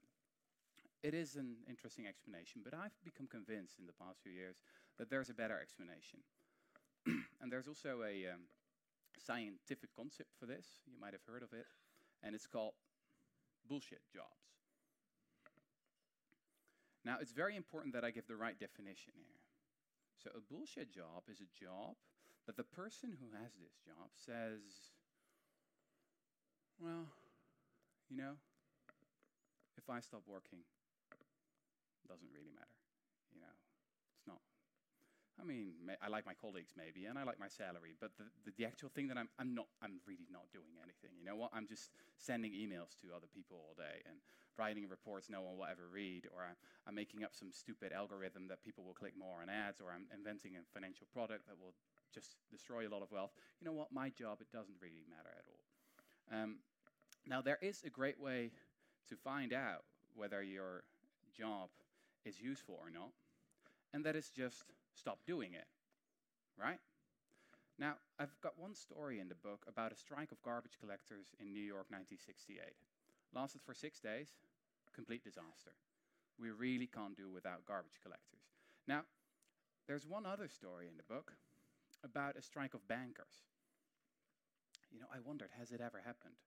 it 1.05 1.15
is 1.15 1.37
an 1.37 1.63
interesting 1.71 2.09
explanation, 2.09 2.63
but 2.65 2.75
I've 2.75 2.99
become 3.05 3.29
convinced 3.31 3.79
in 3.79 3.87
the 3.87 3.95
past 3.95 4.19
few 4.25 4.33
years 4.33 4.57
that 4.99 5.09
there's 5.09 5.31
a 5.31 5.35
better 5.35 5.61
explanation. 5.63 6.19
and 7.41 7.53
there's 7.53 7.69
also 7.69 8.03
a 8.03 8.27
um, 8.27 8.51
scientific 9.25 9.95
concept 9.95 10.31
for 10.35 10.47
this. 10.47 10.83
You 10.91 10.99
might 10.99 11.13
have 11.13 11.23
heard 11.31 11.45
of 11.45 11.53
it, 11.53 11.67
and 12.25 12.35
it's 12.35 12.49
called 12.49 12.75
bullshit 13.69 14.01
jobs. 14.13 14.47
Now, 17.05 17.19
it's 17.21 17.33
very 17.33 17.55
important 17.55 17.95
that 17.95 18.05
I 18.05 18.11
give 18.11 18.27
the 18.27 18.37
right 18.37 18.59
definition 18.59 19.15
here. 19.15 19.47
So, 20.19 20.31
a 20.35 20.43
bullshit 20.43 20.93
job 20.93 21.31
is 21.31 21.39
a 21.41 21.51
job 21.55 21.95
that 22.47 22.57
the 22.57 22.65
person 22.65 23.15
who 23.19 23.31
has 23.39 23.53
this 23.59 23.79
job 23.87 24.11
says, 24.15 24.91
well, 26.81 27.07
you 28.11 28.17
know, 28.17 28.39
if 29.79 29.91
I 29.91 30.01
stop 30.01 30.23
working, 30.27 30.67
doesn't 32.09 32.31
really 32.31 32.55
matter. 32.55 32.79
You 33.35 33.43
know, 33.43 33.55
it's 34.15 34.27
not. 34.27 34.41
I 35.36 35.36
mean, 35.47 35.73
I 36.03 36.09
like 36.09 36.27
my 36.27 36.35
colleagues 36.35 36.75
maybe, 36.77 37.07
and 37.07 37.19
I 37.19 37.23
like 37.23 37.39
my 37.39 37.49
salary, 37.49 37.95
but 38.01 38.11
the, 38.19 38.27
the, 38.45 38.53
the, 38.59 38.67
actual 38.67 38.91
thing 38.91 39.09
that 39.09 39.17
I'm, 39.17 39.29
I'm 39.39 39.55
not, 39.55 39.67
I'm 39.81 40.03
really 40.07 40.27
not 40.31 40.51
doing 40.53 40.75
anything. 40.83 41.15
You 41.19 41.25
know 41.25 41.37
what? 41.37 41.51
I'm 41.55 41.67
just 41.67 41.91
sending 42.19 42.53
emails 42.53 42.99
to 43.01 43.15
other 43.15 43.31
people 43.31 43.63
all 43.63 43.75
day 43.79 44.03
and 44.05 44.19
writing 44.59 44.89
reports 44.89 45.29
no 45.29 45.41
one 45.43 45.57
will 45.57 45.69
ever 45.69 45.89
read, 45.93 46.27
or 46.35 46.43
I'm, 46.43 46.57
I'm 46.87 46.95
making 46.95 47.25
up 47.25 47.35
some 47.35 47.53
stupid 47.53 47.93
algorithm 47.93 48.49
that 48.49 48.63
people 48.63 48.85
will 48.85 48.97
click 48.97 49.13
more 49.17 49.43
on 49.43 49.49
ads, 49.49 49.81
or 49.81 49.93
I'm 49.93 50.07
inventing 50.13 50.57
a 50.57 50.65
financial 50.73 51.07
product 51.13 51.47
that 51.47 51.57
will 51.61 51.75
just 52.13 52.37
destroy 52.51 52.89
a 52.89 52.91
lot 52.91 53.03
of 53.03 53.11
wealth. 53.13 53.33
You 53.61 53.67
know 53.67 53.77
what? 53.77 53.93
My 53.93 54.11
job, 54.11 54.41
it 54.41 54.51
doesn't 54.53 54.77
really 54.81 55.05
matter 55.09 55.31
at 55.31 55.45
all. 55.47 55.63
Um, 56.33 56.57
now, 57.27 57.41
there 57.43 57.59
is 57.61 57.83
a 57.85 57.91
great 57.91 58.21
way 58.21 58.51
to 59.09 59.17
find 59.17 59.53
out 59.53 59.85
whether 60.15 60.43
your 60.43 60.85
job 61.37 61.69
is 62.25 62.41
useful 62.41 62.79
or 62.81 62.91
not, 62.91 63.11
and 63.93 64.05
that 64.05 64.17
is 64.17 64.31
just 64.31 64.65
stop 64.97 65.21
doing 65.27 65.53
it, 65.55 65.69
right? 66.59 66.81
Now, 67.79 67.97
I've 68.19 68.33
got 68.41 68.59
one 68.59 68.75
story 68.75 69.21
in 69.21 69.29
the 69.29 69.37
book 69.37 69.65
about 69.69 69.93
a 69.93 69.97
strike 69.97 70.33
of 70.33 70.43
garbage 70.43 70.79
collectors 70.81 71.37
in 71.39 71.53
New 71.53 71.63
York 71.63 71.93
1968. 71.93 72.57
Lasted 73.35 73.61
for 73.61 73.75
six 73.75 74.01
days, 74.01 74.33
complete 74.95 75.23
disaster. 75.23 75.77
We 76.41 76.51
really 76.51 76.89
can't 76.89 77.17
do 77.17 77.31
without 77.31 77.69
garbage 77.69 78.01
collectors. 78.03 78.49
Now, 78.89 79.05
there's 79.87 80.07
one 80.07 80.25
other 80.25 80.49
story 80.49 80.89
in 80.89 80.97
the 80.97 81.07
book 81.07 81.33
about 82.03 82.37
a 82.37 82.43
strike 82.43 82.73
of 82.73 82.89
bankers. 82.89 83.45
You 84.91 85.01
know, 85.01 85.13
I 85.13 85.21
wondered, 85.21 85.51
has 85.59 85.71
it 85.71 85.81
ever 85.81 86.01
happened? 86.01 86.41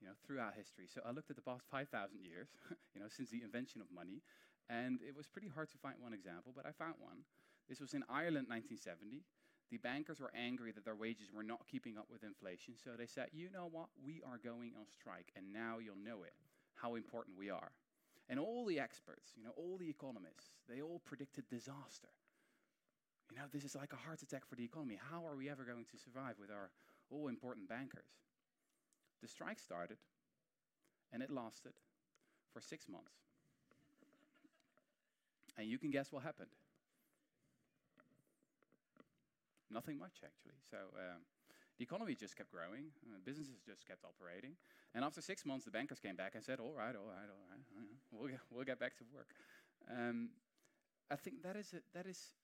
You 0.00 0.08
know, 0.08 0.16
throughout 0.24 0.56
history. 0.56 0.88
So 0.88 1.02
I 1.04 1.12
looked 1.12 1.28
at 1.28 1.36
the 1.36 1.44
past 1.44 1.68
5,000 1.70 2.24
years, 2.24 2.48
you 2.94 3.00
know, 3.00 3.08
since 3.12 3.28
the 3.28 3.44
invention 3.44 3.82
of 3.82 3.92
money, 3.92 4.22
and 4.70 5.00
it 5.02 5.14
was 5.16 5.26
pretty 5.26 5.48
hard 5.48 5.68
to 5.70 5.78
find 5.78 5.96
one 6.00 6.14
example, 6.14 6.52
but 6.56 6.64
I 6.64 6.72
found 6.72 6.94
one. 6.98 7.28
This 7.70 7.80
was 7.80 7.94
in 7.94 8.02
Ireland 8.10 8.50
1970. 8.50 9.22
The 9.70 9.78
bankers 9.78 10.18
were 10.18 10.34
angry 10.34 10.72
that 10.72 10.84
their 10.84 10.96
wages 10.96 11.30
were 11.32 11.46
not 11.46 11.70
keeping 11.70 11.96
up 11.96 12.10
with 12.10 12.24
inflation, 12.24 12.74
so 12.74 12.98
they 12.98 13.06
said, 13.06 13.28
you 13.32 13.48
know 13.54 13.68
what, 13.70 13.86
we 14.04 14.20
are 14.26 14.42
going 14.42 14.72
on 14.74 14.90
strike, 14.90 15.30
and 15.36 15.52
now 15.54 15.78
you'll 15.78 15.94
know 15.94 16.24
it 16.24 16.34
how 16.74 16.96
important 16.96 17.38
we 17.38 17.48
are. 17.48 17.70
And 18.28 18.40
all 18.40 18.66
the 18.66 18.80
experts, 18.80 19.30
you 19.36 19.44
know, 19.44 19.54
all 19.56 19.78
the 19.78 19.88
economists, 19.88 20.58
they 20.68 20.82
all 20.82 21.00
predicted 21.04 21.44
disaster. 21.48 22.10
You 23.30 23.38
know, 23.38 23.44
this 23.52 23.62
is 23.62 23.76
like 23.76 23.92
a 23.92 23.96
heart 23.96 24.22
attack 24.22 24.42
for 24.48 24.56
the 24.56 24.64
economy. 24.64 24.98
How 24.98 25.24
are 25.24 25.36
we 25.36 25.48
ever 25.48 25.62
going 25.62 25.84
to 25.84 25.98
survive 25.98 26.34
with 26.40 26.50
our 26.50 26.70
all 27.08 27.28
important 27.28 27.68
bankers? 27.68 28.10
The 29.22 29.28
strike 29.28 29.60
started, 29.60 29.98
and 31.12 31.22
it 31.22 31.30
lasted 31.30 31.74
for 32.52 32.60
six 32.60 32.88
months. 32.88 33.14
And 35.56 35.68
you 35.68 35.78
can 35.78 35.90
guess 35.90 36.10
what 36.10 36.24
happened. 36.24 36.50
Nothing 39.70 39.98
much, 39.98 40.20
actually. 40.24 40.58
So, 40.70 40.78
um, 40.98 41.22
the 41.80 41.84
economy 41.84 42.14
just 42.14 42.36
kept 42.36 42.52
growing, 42.52 42.92
uh, 43.08 43.16
businesses 43.24 43.56
just 43.64 43.88
kept 43.88 44.04
operating. 44.04 44.52
And 44.94 45.02
after 45.02 45.22
six 45.22 45.46
months, 45.46 45.64
the 45.64 45.70
bankers 45.70 45.98
came 45.98 46.14
back 46.14 46.34
and 46.34 46.44
said, 46.44 46.60
all 46.60 46.74
right, 46.76 46.92
all 46.92 47.08
right, 47.08 47.30
all 47.32 47.42
right, 47.48 47.64
we'll, 48.12 48.28
get, 48.28 48.40
we'll 48.50 48.68
get 48.68 48.78
back 48.78 48.98
to 48.98 49.04
work. 49.14 49.32
Um, 49.88 50.28
I 51.10 51.16
think 51.16 51.42
that 51.42 51.56
is, 51.56 51.72
a, 51.72 51.80
that 51.96 52.06
is 52.06 52.36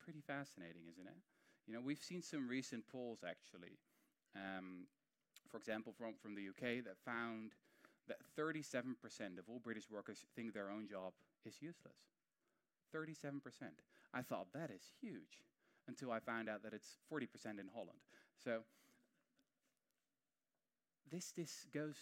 pretty 0.00 0.22
fascinating, 0.24 0.88
isn't 0.90 1.06
it? 1.06 1.20
You 1.66 1.74
know, 1.74 1.80
we've 1.84 2.00
seen 2.00 2.22
some 2.22 2.48
recent 2.48 2.88
polls, 2.88 3.18
actually, 3.20 3.76
um, 4.34 4.88
for 5.50 5.58
example, 5.58 5.92
from, 5.92 6.14
from 6.16 6.34
the 6.34 6.48
UK, 6.48 6.84
that 6.84 6.96
found 7.04 7.52
that 8.08 8.16
37% 8.32 8.96
of 9.38 9.44
all 9.50 9.60
British 9.62 9.90
workers 9.90 10.24
think 10.34 10.54
their 10.54 10.70
own 10.70 10.88
job 10.88 11.12
is 11.44 11.60
useless. 11.60 12.00
37%. 12.96 13.42
I 14.14 14.22
thought 14.22 14.46
that 14.54 14.70
is 14.70 14.80
huge 15.02 15.44
until 15.88 16.12
I 16.12 16.20
found 16.20 16.48
out 16.48 16.62
that 16.62 16.72
it's 16.72 16.98
40% 17.12 17.24
in 17.58 17.68
Holland. 17.74 17.98
So 18.36 18.60
this 21.10 21.32
this 21.32 21.66
goes 21.72 21.96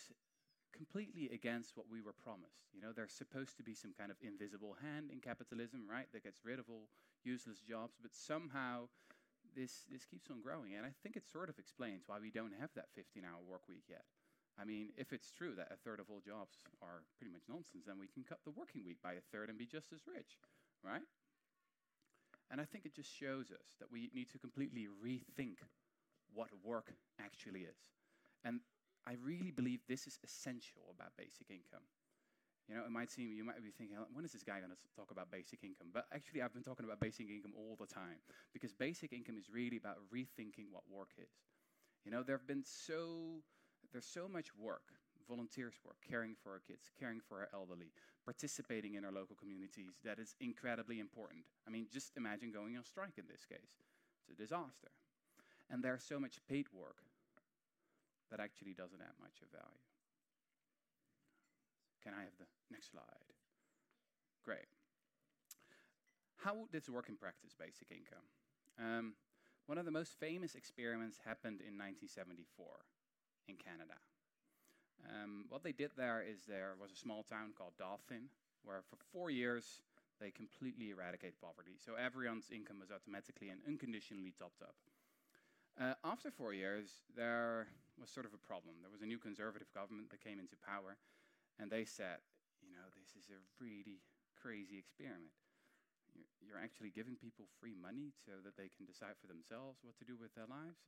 completely 0.77 1.31
against 1.33 1.77
what 1.77 1.87
we 1.91 2.03
were 2.03 2.13
promised. 2.13 2.69
You 2.75 2.83
know, 2.83 2.93
there's 2.93 3.13
supposed 3.13 3.57
to 3.57 3.63
be 3.65 3.75
some 3.75 3.95
kind 3.97 4.11
of 4.11 4.19
invisible 4.21 4.77
hand 4.83 5.09
in 5.11 5.21
capitalism, 5.21 5.89
right, 5.89 6.07
that 6.13 6.25
gets 6.25 6.45
rid 6.45 6.59
of 6.59 6.69
all 6.69 6.91
useless 7.25 7.65
jobs, 7.65 7.97
but 8.01 8.13
somehow 8.13 8.89
this 9.57 9.87
this 9.91 10.05
keeps 10.05 10.29
on 10.29 10.43
growing, 10.43 10.77
and 10.77 10.85
I 10.85 10.93
think 11.03 11.17
it 11.17 11.25
sort 11.25 11.49
of 11.49 11.59
explains 11.59 12.05
why 12.07 12.19
we 12.21 12.31
don't 12.31 12.53
have 12.61 12.71
that 12.77 12.93
15-hour 12.93 13.41
work 13.49 13.65
week 13.69 13.89
yet. 13.89 14.05
I 14.59 14.65
mean, 14.65 14.93
if 14.97 15.13
it's 15.13 15.31
true 15.31 15.55
that 15.57 15.73
a 15.73 15.77
third 15.77 16.01
of 16.01 16.09
all 16.09 16.21
jobs 16.21 16.61
are 16.81 17.05
pretty 17.17 17.33
much 17.33 17.45
nonsense, 17.49 17.85
then 17.87 18.01
we 18.01 18.09
can 18.09 18.25
cut 18.25 18.41
the 18.45 18.53
working 18.53 18.85
week 18.85 19.01
by 19.03 19.13
a 19.15 19.25
third 19.33 19.49
and 19.49 19.59
be 19.59 19.67
just 19.67 19.93
as 19.93 20.01
rich, 20.07 20.41
right? 20.85 21.05
And 22.51 22.61
I 22.61 22.65
think 22.65 22.87
it 22.87 22.95
just 22.95 23.13
shows 23.13 23.51
us 23.51 23.77
that 23.81 23.91
we 23.91 24.11
need 24.15 24.31
to 24.31 24.39
completely 24.39 24.87
rethink 25.03 25.59
what 26.33 26.49
work 26.63 26.93
actually 27.21 27.61
is. 27.61 27.79
And 28.45 28.61
I 29.07 29.15
really 29.23 29.51
believe 29.51 29.81
this 29.89 30.07
is 30.07 30.19
essential 30.25 30.83
about 30.95 31.17
basic 31.17 31.51
income. 31.51 31.87
You 32.69 32.75
know, 32.75 32.83
it 32.83 32.91
might 32.91 33.11
seem, 33.11 33.33
you 33.33 33.45
might 33.45 33.63
be 33.63 33.71
thinking, 33.71 33.97
when 34.13 34.25
is 34.25 34.33
this 34.33 34.43
guy 34.43 34.59
going 34.59 34.75
to 34.75 34.97
talk 34.97 35.11
about 35.13 35.31
basic 35.31 35.63
income? 35.63 35.89
But 35.95 36.07
actually, 36.13 36.43
I've 36.43 36.53
been 36.53 36.65
talking 36.67 36.85
about 36.85 36.99
basic 36.99 37.31
income 37.31 37.53
all 37.57 37.77
the 37.79 37.87
time 37.87 38.19
because 38.53 38.73
basic 38.73 39.13
income 39.13 39.39
is 39.39 39.47
really 39.51 39.77
about 39.77 39.99
rethinking 40.13 40.67
what 40.73 40.83
work 40.91 41.11
is. 41.19 41.31
You 42.05 42.11
know, 42.11 42.23
there 42.23 42.37
have 42.37 42.47
been 42.47 42.65
so, 42.65 43.43
there's 43.93 44.07
so 44.07 44.27
much 44.29 44.51
work, 44.59 44.95
volunteers 45.29 45.75
work, 45.85 45.97
caring 46.07 46.35
for 46.43 46.53
our 46.53 46.63
kids, 46.67 46.91
caring 46.99 47.21
for 47.21 47.41
our 47.41 47.49
elderly, 47.53 47.93
participating 48.25 48.95
in 48.95 49.05
our 49.05 49.13
local 49.13 49.37
communities. 49.37 49.99
That 50.05 50.19
is 50.19 50.35
incredibly 50.41 51.01
important. 51.01 51.45
I 51.67 51.71
mean, 51.71 51.87
just 51.93 52.17
imagine 52.17 52.51
going 52.53 52.77
on 52.77 52.85
strike 52.85 53.19
in 53.19 53.25
this 53.29 53.45
case. 53.45 53.83
It's 54.23 54.31
a 54.31 54.43
disaster. 54.43 54.91
And 55.71 55.83
there's 55.83 56.05
so 56.05 56.19
much 56.21 56.39
paid 56.49 56.67
work 56.73 57.03
that 58.31 58.41
actually 58.41 58.75
doesn't 58.75 59.01
add 59.01 59.19
much 59.21 59.43
of 59.43 59.51
value. 59.51 59.87
Can 62.03 62.15
I 62.15 62.23
have 62.23 62.39
the 62.39 62.47
next 62.71 62.91
slide? 62.91 63.31
Great. 64.45 64.71
How 66.39 66.55
would 66.55 66.71
this 66.71 66.89
work 66.89 67.09
in 67.09 67.17
practice, 67.17 67.51
basic 67.59 67.91
income? 67.91 68.27
Um, 68.79 69.15
one 69.67 69.79
of 69.79 69.85
the 69.85 69.91
most 69.91 70.15
famous 70.21 70.55
experiments 70.55 71.19
happened 71.25 71.59
in 71.59 71.75
1974 71.75 72.47
in 73.49 73.57
Canada. 73.57 73.99
Um, 75.05 75.45
what 75.49 75.63
they 75.63 75.73
did 75.73 75.91
there 75.97 76.25
is 76.25 76.47
there 76.49 76.75
was 76.81 76.91
a 76.91 76.97
small 76.97 77.23
town 77.23 77.53
called 77.57 77.75
Dauphin, 77.79 78.31
where 78.65 78.83
for 78.89 78.97
four 79.13 79.31
years 79.31 79.83
they 80.21 80.31
completely 80.31 80.91
eradicated 80.91 81.37
poverty. 81.41 81.77
So 81.77 81.95
everyone's 81.95 82.49
income 82.51 82.81
was 82.81 82.91
automatically 82.91 83.53
and 83.53 83.61
unconditionally 83.69 84.33
topped 84.33 84.63
up. 84.63 84.77
Uh, 85.77 85.93
after 86.09 86.33
four 86.33 86.57
years, 86.57 87.05
there 87.13 87.69
was 88.01 88.09
sort 88.09 88.25
of 88.25 88.33
a 88.33 88.41
problem. 88.41 88.81
There 88.81 88.93
was 88.93 89.05
a 89.05 89.09
new 89.09 89.21
conservative 89.21 89.69
government 89.77 90.09
that 90.09 90.25
came 90.25 90.41
into 90.41 90.57
power, 90.65 90.97
and 91.61 91.69
they 91.69 91.85
said, 91.85 92.25
you 92.65 92.73
know, 92.73 92.89
this 92.97 93.13
is 93.13 93.29
a 93.29 93.37
really 93.61 94.01
crazy 94.33 94.81
experiment. 94.81 95.37
You're, 96.17 96.33
you're 96.41 96.65
actually 96.65 96.97
giving 96.97 97.21
people 97.21 97.45
free 97.61 97.77
money 97.77 98.17
so 98.25 98.41
that 98.41 98.57
they 98.57 98.73
can 98.73 98.89
decide 98.89 99.21
for 99.21 99.29
themselves 99.29 99.85
what 99.85 100.01
to 100.01 100.09
do 100.09 100.17
with 100.17 100.33
their 100.33 100.49
lives. 100.49 100.81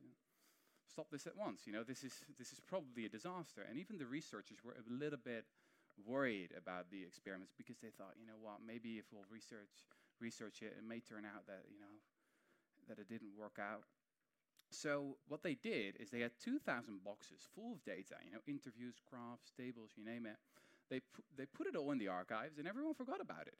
Stop 0.89 1.07
this 1.11 1.27
at 1.27 1.37
once. 1.37 1.65
You 1.65 1.73
know, 1.73 1.83
this 1.83 2.03
is 2.03 2.23
this 2.37 2.51
is 2.51 2.59
probably 2.59 3.05
a 3.05 3.09
disaster. 3.09 3.65
And 3.67 3.77
even 3.77 3.97
the 3.97 4.05
researchers 4.09 4.59
were 4.63 4.73
a 4.73 4.85
little 4.91 5.19
bit 5.23 5.45
worried 6.05 6.51
about 6.57 6.89
the 6.89 7.03
experiments 7.03 7.53
because 7.57 7.77
they 7.79 7.91
thought, 7.91 8.15
you 8.19 8.25
know 8.25 8.39
what, 8.41 8.59
maybe 8.65 8.97
if 8.97 9.05
we'll 9.11 9.27
research 9.29 9.85
research 10.19 10.61
it, 10.61 10.75
it 10.77 10.83
may 10.83 10.99
turn 10.99 11.25
out 11.25 11.45
that 11.47 11.63
you 11.69 11.79
know 11.79 11.95
that 12.87 12.99
it 12.99 13.07
didn't 13.07 13.37
work 13.37 13.59
out. 13.59 13.85
So 14.71 15.17
what 15.27 15.41
they 15.41 15.55
did 15.55 15.97
is 15.99 16.09
they 16.09 16.21
had 16.21 16.37
2,000 16.43 17.03
boxes 17.03 17.47
full 17.55 17.73
of 17.73 17.83
data, 17.85 18.15
you 18.23 18.31
know, 18.31 18.41
interviews, 18.47 19.01
graphs, 19.09 19.51
tables, 19.57 19.91
you 19.95 20.05
name 20.05 20.25
it. 20.25 20.37
They, 20.89 20.99
pu- 20.99 21.25
they 21.35 21.45
put 21.45 21.67
it 21.67 21.75
all 21.75 21.91
in 21.91 21.97
the 21.97 22.07
archives 22.07 22.57
and 22.57 22.67
everyone 22.67 22.93
forgot 22.93 23.21
about 23.21 23.47
it. 23.47 23.57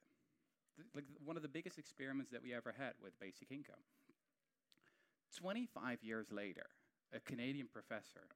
Th- 0.78 0.90
like 0.96 1.06
one 1.24 1.36
of 1.38 1.44
the 1.44 1.50
biggest 1.50 1.80
experiments 1.80 2.32
that 2.32 2.44
we 2.44 2.54
ever 2.54 2.74
had 2.78 2.94
with 3.02 3.20
basic 3.20 3.52
income. 3.52 3.82
25 5.38 6.04
years 6.04 6.32
later, 6.32 6.66
a 7.14 7.20
Canadian 7.20 7.68
professor 7.68 8.30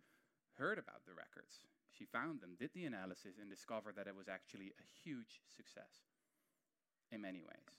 heard 0.58 0.78
about 0.78 1.06
the 1.06 1.14
records. 1.14 1.62
She 1.94 2.06
found 2.06 2.42
them, 2.42 2.58
did 2.58 2.74
the 2.74 2.86
analysis, 2.86 3.38
and 3.40 3.50
discovered 3.50 3.96
that 3.98 4.08
it 4.08 4.16
was 4.16 4.28
actually 4.28 4.74
a 4.78 4.86
huge 5.04 5.42
success 5.46 6.10
in 7.12 7.22
many 7.22 7.42
ways. 7.42 7.74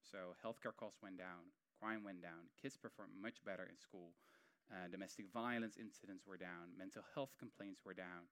So 0.00 0.32
healthcare 0.40 0.72
costs 0.72 1.02
went 1.02 1.18
down, 1.18 1.52
crime 1.76 2.04
went 2.04 2.22
down, 2.22 2.48
kids 2.60 2.76
performed 2.76 3.12
much 3.20 3.44
better 3.44 3.68
in 3.68 3.76
school, 3.76 4.16
uh, 4.72 4.88
domestic 4.88 5.28
violence 5.32 5.76
incidents 5.76 6.24
were 6.26 6.36
down, 6.36 6.72
mental 6.76 7.02
health 7.14 7.36
complaints 7.38 7.80
were 7.84 7.94
down. 7.94 8.28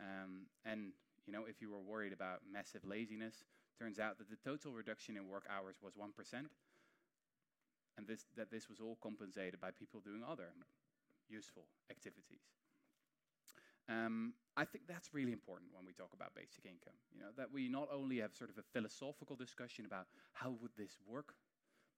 Um, 0.00 0.48
and, 0.64 0.92
you 1.26 1.32
know, 1.32 1.44
if 1.48 1.60
you 1.60 1.70
were 1.70 1.80
worried 1.80 2.12
about 2.12 2.40
massive 2.50 2.84
laziness, 2.84 3.44
turns 3.78 3.98
out 3.98 4.16
that 4.18 4.30
the 4.30 4.40
total 4.40 4.72
reduction 4.72 5.16
in 5.16 5.28
work 5.28 5.44
hours 5.52 5.76
was 5.82 5.94
1%, 5.94 6.08
and 7.96 8.06
this, 8.06 8.24
that 8.36 8.50
this 8.50 8.68
was 8.68 8.80
all 8.80 8.96
compensated 9.02 9.60
by 9.60 9.70
people 9.70 10.00
doing 10.00 10.22
other 10.24 10.52
useful 11.30 11.64
activities. 11.90 12.42
Um, 13.88 14.34
I 14.56 14.64
think 14.64 14.84
that's 14.86 15.14
really 15.14 15.32
important 15.32 15.72
when 15.72 15.86
we 15.86 15.92
talk 15.92 16.12
about 16.12 16.34
basic 16.36 16.66
income. 16.66 16.98
You 17.12 17.20
know, 17.20 17.32
that 17.36 17.48
we 17.52 17.68
not 17.68 17.88
only 17.90 18.20
have 18.20 18.34
sort 18.34 18.50
of 18.50 18.58
a 18.58 18.66
philosophical 18.74 19.36
discussion 19.36 19.86
about 19.86 20.06
how 20.34 20.52
would 20.60 20.76
this 20.76 20.98
work, 21.08 21.32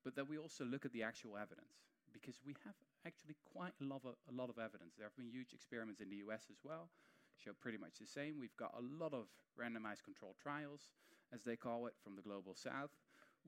but 0.05 0.15
that 0.15 0.29
we 0.29 0.39
also 0.39 0.65
look 0.65 0.85
at 0.85 0.93
the 0.93 1.03
actual 1.03 1.37
evidence 1.37 1.83
because 2.13 2.39
we 2.47 2.55
have 2.65 2.75
actually 3.07 3.37
quite 3.53 3.75
a 3.81 3.85
lot, 3.85 4.03
of, 4.05 4.15
a 4.31 4.35
lot 4.35 4.51
of 4.51 4.59
evidence. 4.59 4.95
There 4.97 5.07
have 5.07 5.17
been 5.17 5.31
huge 5.31 5.53
experiments 5.53 6.01
in 6.01 6.11
the 6.11 6.23
US 6.29 6.47
as 6.51 6.59
well, 6.63 6.91
show 7.37 7.53
pretty 7.61 7.79
much 7.79 7.99
the 7.99 8.07
same. 8.07 8.39
We've 8.39 8.57
got 8.57 8.75
a 8.79 8.83
lot 8.83 9.15
of 9.15 9.27
randomized 9.59 10.05
controlled 10.05 10.39
trials, 10.41 10.91
as 11.35 11.43
they 11.43 11.57
call 11.57 11.87
it, 11.87 11.95
from 12.03 12.15
the 12.15 12.23
global 12.23 12.55
south. 12.55 12.91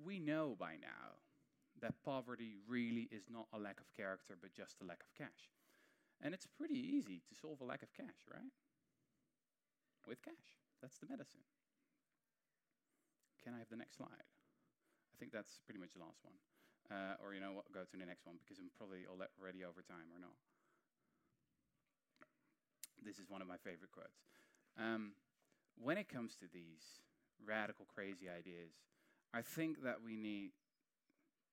We 0.02 0.18
know 0.18 0.56
by 0.58 0.74
now 0.80 1.20
that 1.80 1.94
poverty 2.04 2.54
really 2.66 3.08
is 3.10 3.24
not 3.30 3.46
a 3.52 3.58
lack 3.58 3.80
of 3.80 3.92
character, 3.96 4.36
but 4.40 4.54
just 4.54 4.80
a 4.80 4.84
lack 4.84 5.02
of 5.02 5.14
cash. 5.16 5.50
And 6.22 6.32
it's 6.32 6.46
pretty 6.46 6.78
easy 6.78 7.20
to 7.26 7.34
solve 7.34 7.60
a 7.60 7.66
lack 7.66 7.82
of 7.82 7.92
cash, 7.92 8.22
right? 8.30 8.54
With 10.06 10.22
cash. 10.22 10.62
That's 10.80 10.98
the 10.98 11.10
medicine. 11.10 11.42
Can 13.42 13.54
I 13.54 13.58
have 13.58 13.70
the 13.70 13.76
next 13.76 13.98
slide? 13.98 14.22
I 14.22 15.14
think 15.18 15.34
that's 15.34 15.58
pretty 15.66 15.82
much 15.82 15.98
the 15.98 16.02
last 16.02 16.22
one. 16.22 16.38
Uh, 16.90 17.18
or, 17.18 17.34
you 17.34 17.42
know 17.42 17.52
what, 17.52 17.66
go 17.74 17.82
to 17.82 17.96
the 17.98 18.06
next 18.06 18.26
one 18.26 18.38
because 18.38 18.58
I'm 18.62 18.70
probably 18.78 19.02
already 19.06 19.66
over 19.66 19.82
time 19.82 20.14
or 20.14 20.22
not. 20.22 20.38
This 23.02 23.18
is 23.18 23.26
one 23.26 23.42
of 23.42 23.48
my 23.50 23.58
favorite 23.58 23.90
quotes. 23.90 24.22
Um, 24.78 25.18
when 25.74 25.98
it 25.98 26.08
comes 26.08 26.36
to 26.38 26.46
these 26.46 27.02
radical, 27.42 27.86
crazy 27.90 28.30
ideas, 28.30 28.78
I 29.34 29.42
think 29.42 29.82
that 29.82 29.98
we 30.04 30.16
need 30.16 30.52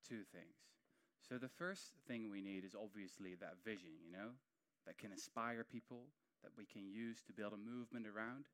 two 0.06 0.22
things. 0.30 0.54
So, 1.26 1.38
the 1.38 1.48
first 1.48 1.94
thing 2.06 2.30
we 2.30 2.40
need 2.40 2.64
is 2.64 2.74
obviously 2.74 3.34
that 3.36 3.62
vision, 3.64 3.98
you 4.04 4.12
know, 4.12 4.38
that 4.86 4.98
can 4.98 5.12
inspire 5.12 5.64
people, 5.64 6.06
that 6.42 6.52
we 6.56 6.64
can 6.64 6.88
use 6.88 7.20
to 7.26 7.32
build 7.32 7.52
a 7.52 7.56
movement 7.56 8.06
around, 8.06 8.46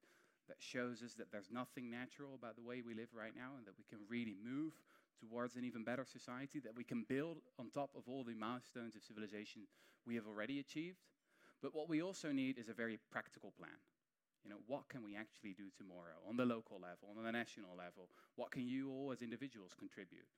that 0.49 0.57
shows 0.61 1.03
us 1.03 1.15
that 1.15 1.31
there's 1.33 1.51
nothing 1.51 1.91
natural 1.91 2.35
about 2.35 2.57
the 2.57 2.63
way 2.63 2.83
we 2.83 2.95
live 2.95 3.09
right 3.13 3.35
now 3.35 3.59
and 3.59 3.67
that 3.67 3.77
we 3.79 3.85
can 3.89 3.99
really 4.09 4.37
move 4.43 4.75
towards 5.19 5.57
an 5.57 5.65
even 5.65 5.83
better 5.83 6.05
society 6.05 6.61
that 6.61 6.77
we 6.77 6.85
can 6.85 7.05
build 7.09 7.39
on 7.59 7.71
top 7.71 7.91
of 7.97 8.03
all 8.07 8.23
the 8.23 8.35
milestones 8.35 8.95
of 8.95 9.03
civilization 9.03 9.63
we 10.07 10.15
have 10.15 10.27
already 10.27 10.61
achieved. 10.61 10.99
But 11.63 11.75
what 11.75 11.89
we 11.89 12.03
also 12.03 12.33
need 12.33 12.59
is 12.59 12.69
a 12.69 12.75
very 12.75 12.99
practical 13.11 13.53
plan. 13.59 13.81
You 14.45 14.51
know, 14.51 14.59
what 14.69 14.89
can 14.89 15.03
we 15.03 15.17
actually 15.17 15.55
do 15.55 15.65
tomorrow 15.77 16.23
on 16.29 16.37
the 16.37 16.45
local 16.45 16.79
level, 16.79 17.09
on 17.17 17.25
the 17.25 17.33
national 17.33 17.77
level? 17.77 18.09
What 18.37 18.53
can 18.53 18.69
you 18.69 18.91
all 18.91 19.11
as 19.11 19.23
individuals 19.23 19.73
contribute? 19.77 20.29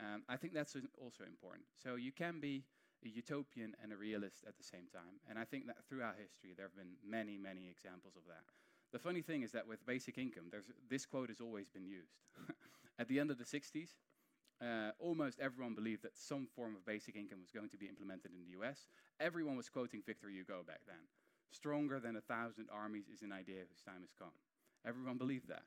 Um, 0.00 0.24
I 0.28 0.36
think 0.36 0.54
that's 0.54 0.76
also 1.00 1.24
important. 1.24 1.66
So 1.80 1.94
you 1.94 2.10
can 2.10 2.40
be 2.40 2.64
a 3.04 3.08
utopian 3.08 3.74
and 3.82 3.92
a 3.92 3.96
realist 3.96 4.44
at 4.46 4.56
the 4.56 4.64
same 4.64 4.86
time. 4.92 5.20
And 5.28 5.38
I 5.38 5.44
think 5.44 5.66
that 5.66 5.84
throughout 5.88 6.16
history, 6.18 6.54
there 6.56 6.66
have 6.66 6.76
been 6.76 6.96
many, 7.04 7.36
many 7.36 7.68
examples 7.68 8.16
of 8.16 8.22
that. 8.28 8.44
The 8.92 8.98
funny 8.98 9.22
thing 9.22 9.42
is 9.42 9.52
that 9.52 9.66
with 9.66 9.84
basic 9.86 10.18
income, 10.18 10.52
this 10.88 11.06
quote 11.06 11.28
has 11.28 11.40
always 11.40 11.68
been 11.68 11.86
used. 11.86 12.20
at 12.98 13.08
the 13.08 13.18
end 13.18 13.30
of 13.30 13.38
the 13.38 13.44
60s, 13.44 13.96
uh, 14.60 14.92
almost 14.98 15.40
everyone 15.40 15.74
believed 15.74 16.02
that 16.02 16.16
some 16.16 16.46
form 16.54 16.76
of 16.76 16.86
basic 16.86 17.16
income 17.16 17.40
was 17.40 17.50
going 17.50 17.70
to 17.70 17.78
be 17.78 17.86
implemented 17.88 18.30
in 18.30 18.38
the 18.38 18.54
US. 18.60 18.86
Everyone 19.18 19.56
was 19.56 19.68
quoting 19.68 20.02
Victor 20.04 20.28
Hugo 20.28 20.62
back 20.66 20.80
then. 20.86 21.08
Stronger 21.50 22.00
than 22.00 22.16
a 22.16 22.20
thousand 22.20 22.68
armies 22.72 23.08
is 23.12 23.22
an 23.22 23.32
idea 23.32 23.64
whose 23.68 23.82
time 23.82 24.00
has 24.00 24.14
come. 24.16 24.32
Everyone 24.86 25.18
believed 25.18 25.48
that. 25.48 25.64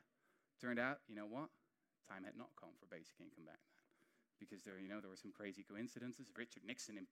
Turned 0.61 0.79
out, 0.79 0.99
you 1.07 1.15
know 1.15 1.27
what? 1.27 1.49
Time 2.07 2.23
had 2.23 2.37
not 2.37 2.49
come 2.59 2.71
for 2.79 2.85
basic 2.87 3.19
income 3.19 3.45
back 3.45 3.59
then. 3.67 3.84
Because 4.39 4.63
there, 4.63 4.79
you 4.79 4.87
know, 4.87 4.99
there 4.99 5.09
were 5.09 5.19
some 5.19 5.31
crazy 5.31 5.63
coincidences. 5.63 6.31
Richard 6.35 6.63
Nixon 6.65 6.97
imp- 6.97 7.09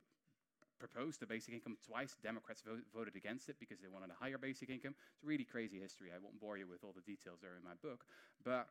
proposed 0.80 1.20
the 1.20 1.26
basic 1.26 1.54
income 1.54 1.78
twice. 1.86 2.16
Democrats 2.22 2.62
vo- 2.62 2.84
voted 2.94 3.16
against 3.16 3.50
it 3.50 3.56
because 3.60 3.80
they 3.80 3.88
wanted 3.88 4.10
a 4.12 4.18
higher 4.20 4.38
basic 4.38 4.70
income. 4.70 4.96
It's 5.16 5.24
really 5.24 5.46
crazy 5.46 5.80
history. 5.80 6.10
I 6.14 6.20
won't 6.22 6.40
bore 6.40 6.58
you 6.58 6.68
with 6.68 6.84
all 6.84 6.94
the 6.94 7.02
details 7.02 7.40
there 7.42 7.56
in 7.56 7.64
my 7.64 7.76
book. 7.82 8.06
But 8.44 8.68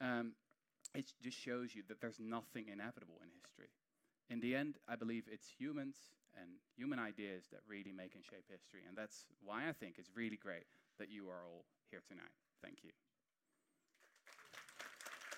um, 0.00 0.32
it 0.94 1.06
just 1.22 1.38
shows 1.38 1.74
you 1.74 1.82
that 1.88 2.00
there's 2.00 2.20
nothing 2.20 2.68
inevitable 2.72 3.18
in 3.22 3.28
history. 3.42 3.70
In 4.30 4.40
the 4.40 4.54
end, 4.54 4.78
I 4.88 4.96
believe 4.96 5.24
it's 5.30 5.48
humans 5.48 5.96
and 6.40 6.50
human 6.76 6.98
ideas 6.98 7.46
that 7.52 7.60
really 7.66 7.92
make 7.92 8.14
and 8.14 8.24
shape 8.24 8.44
history. 8.50 8.80
And 8.86 8.96
that's 8.96 9.24
why 9.44 9.68
I 9.68 9.72
think 9.72 9.96
it's 9.98 10.10
really 10.14 10.36
great 10.36 10.66
that 10.98 11.10
you 11.10 11.28
are 11.28 11.44
all 11.46 11.64
here 11.90 12.02
tonight. 12.06 12.34
Thank 12.62 12.82
you. 12.82 12.90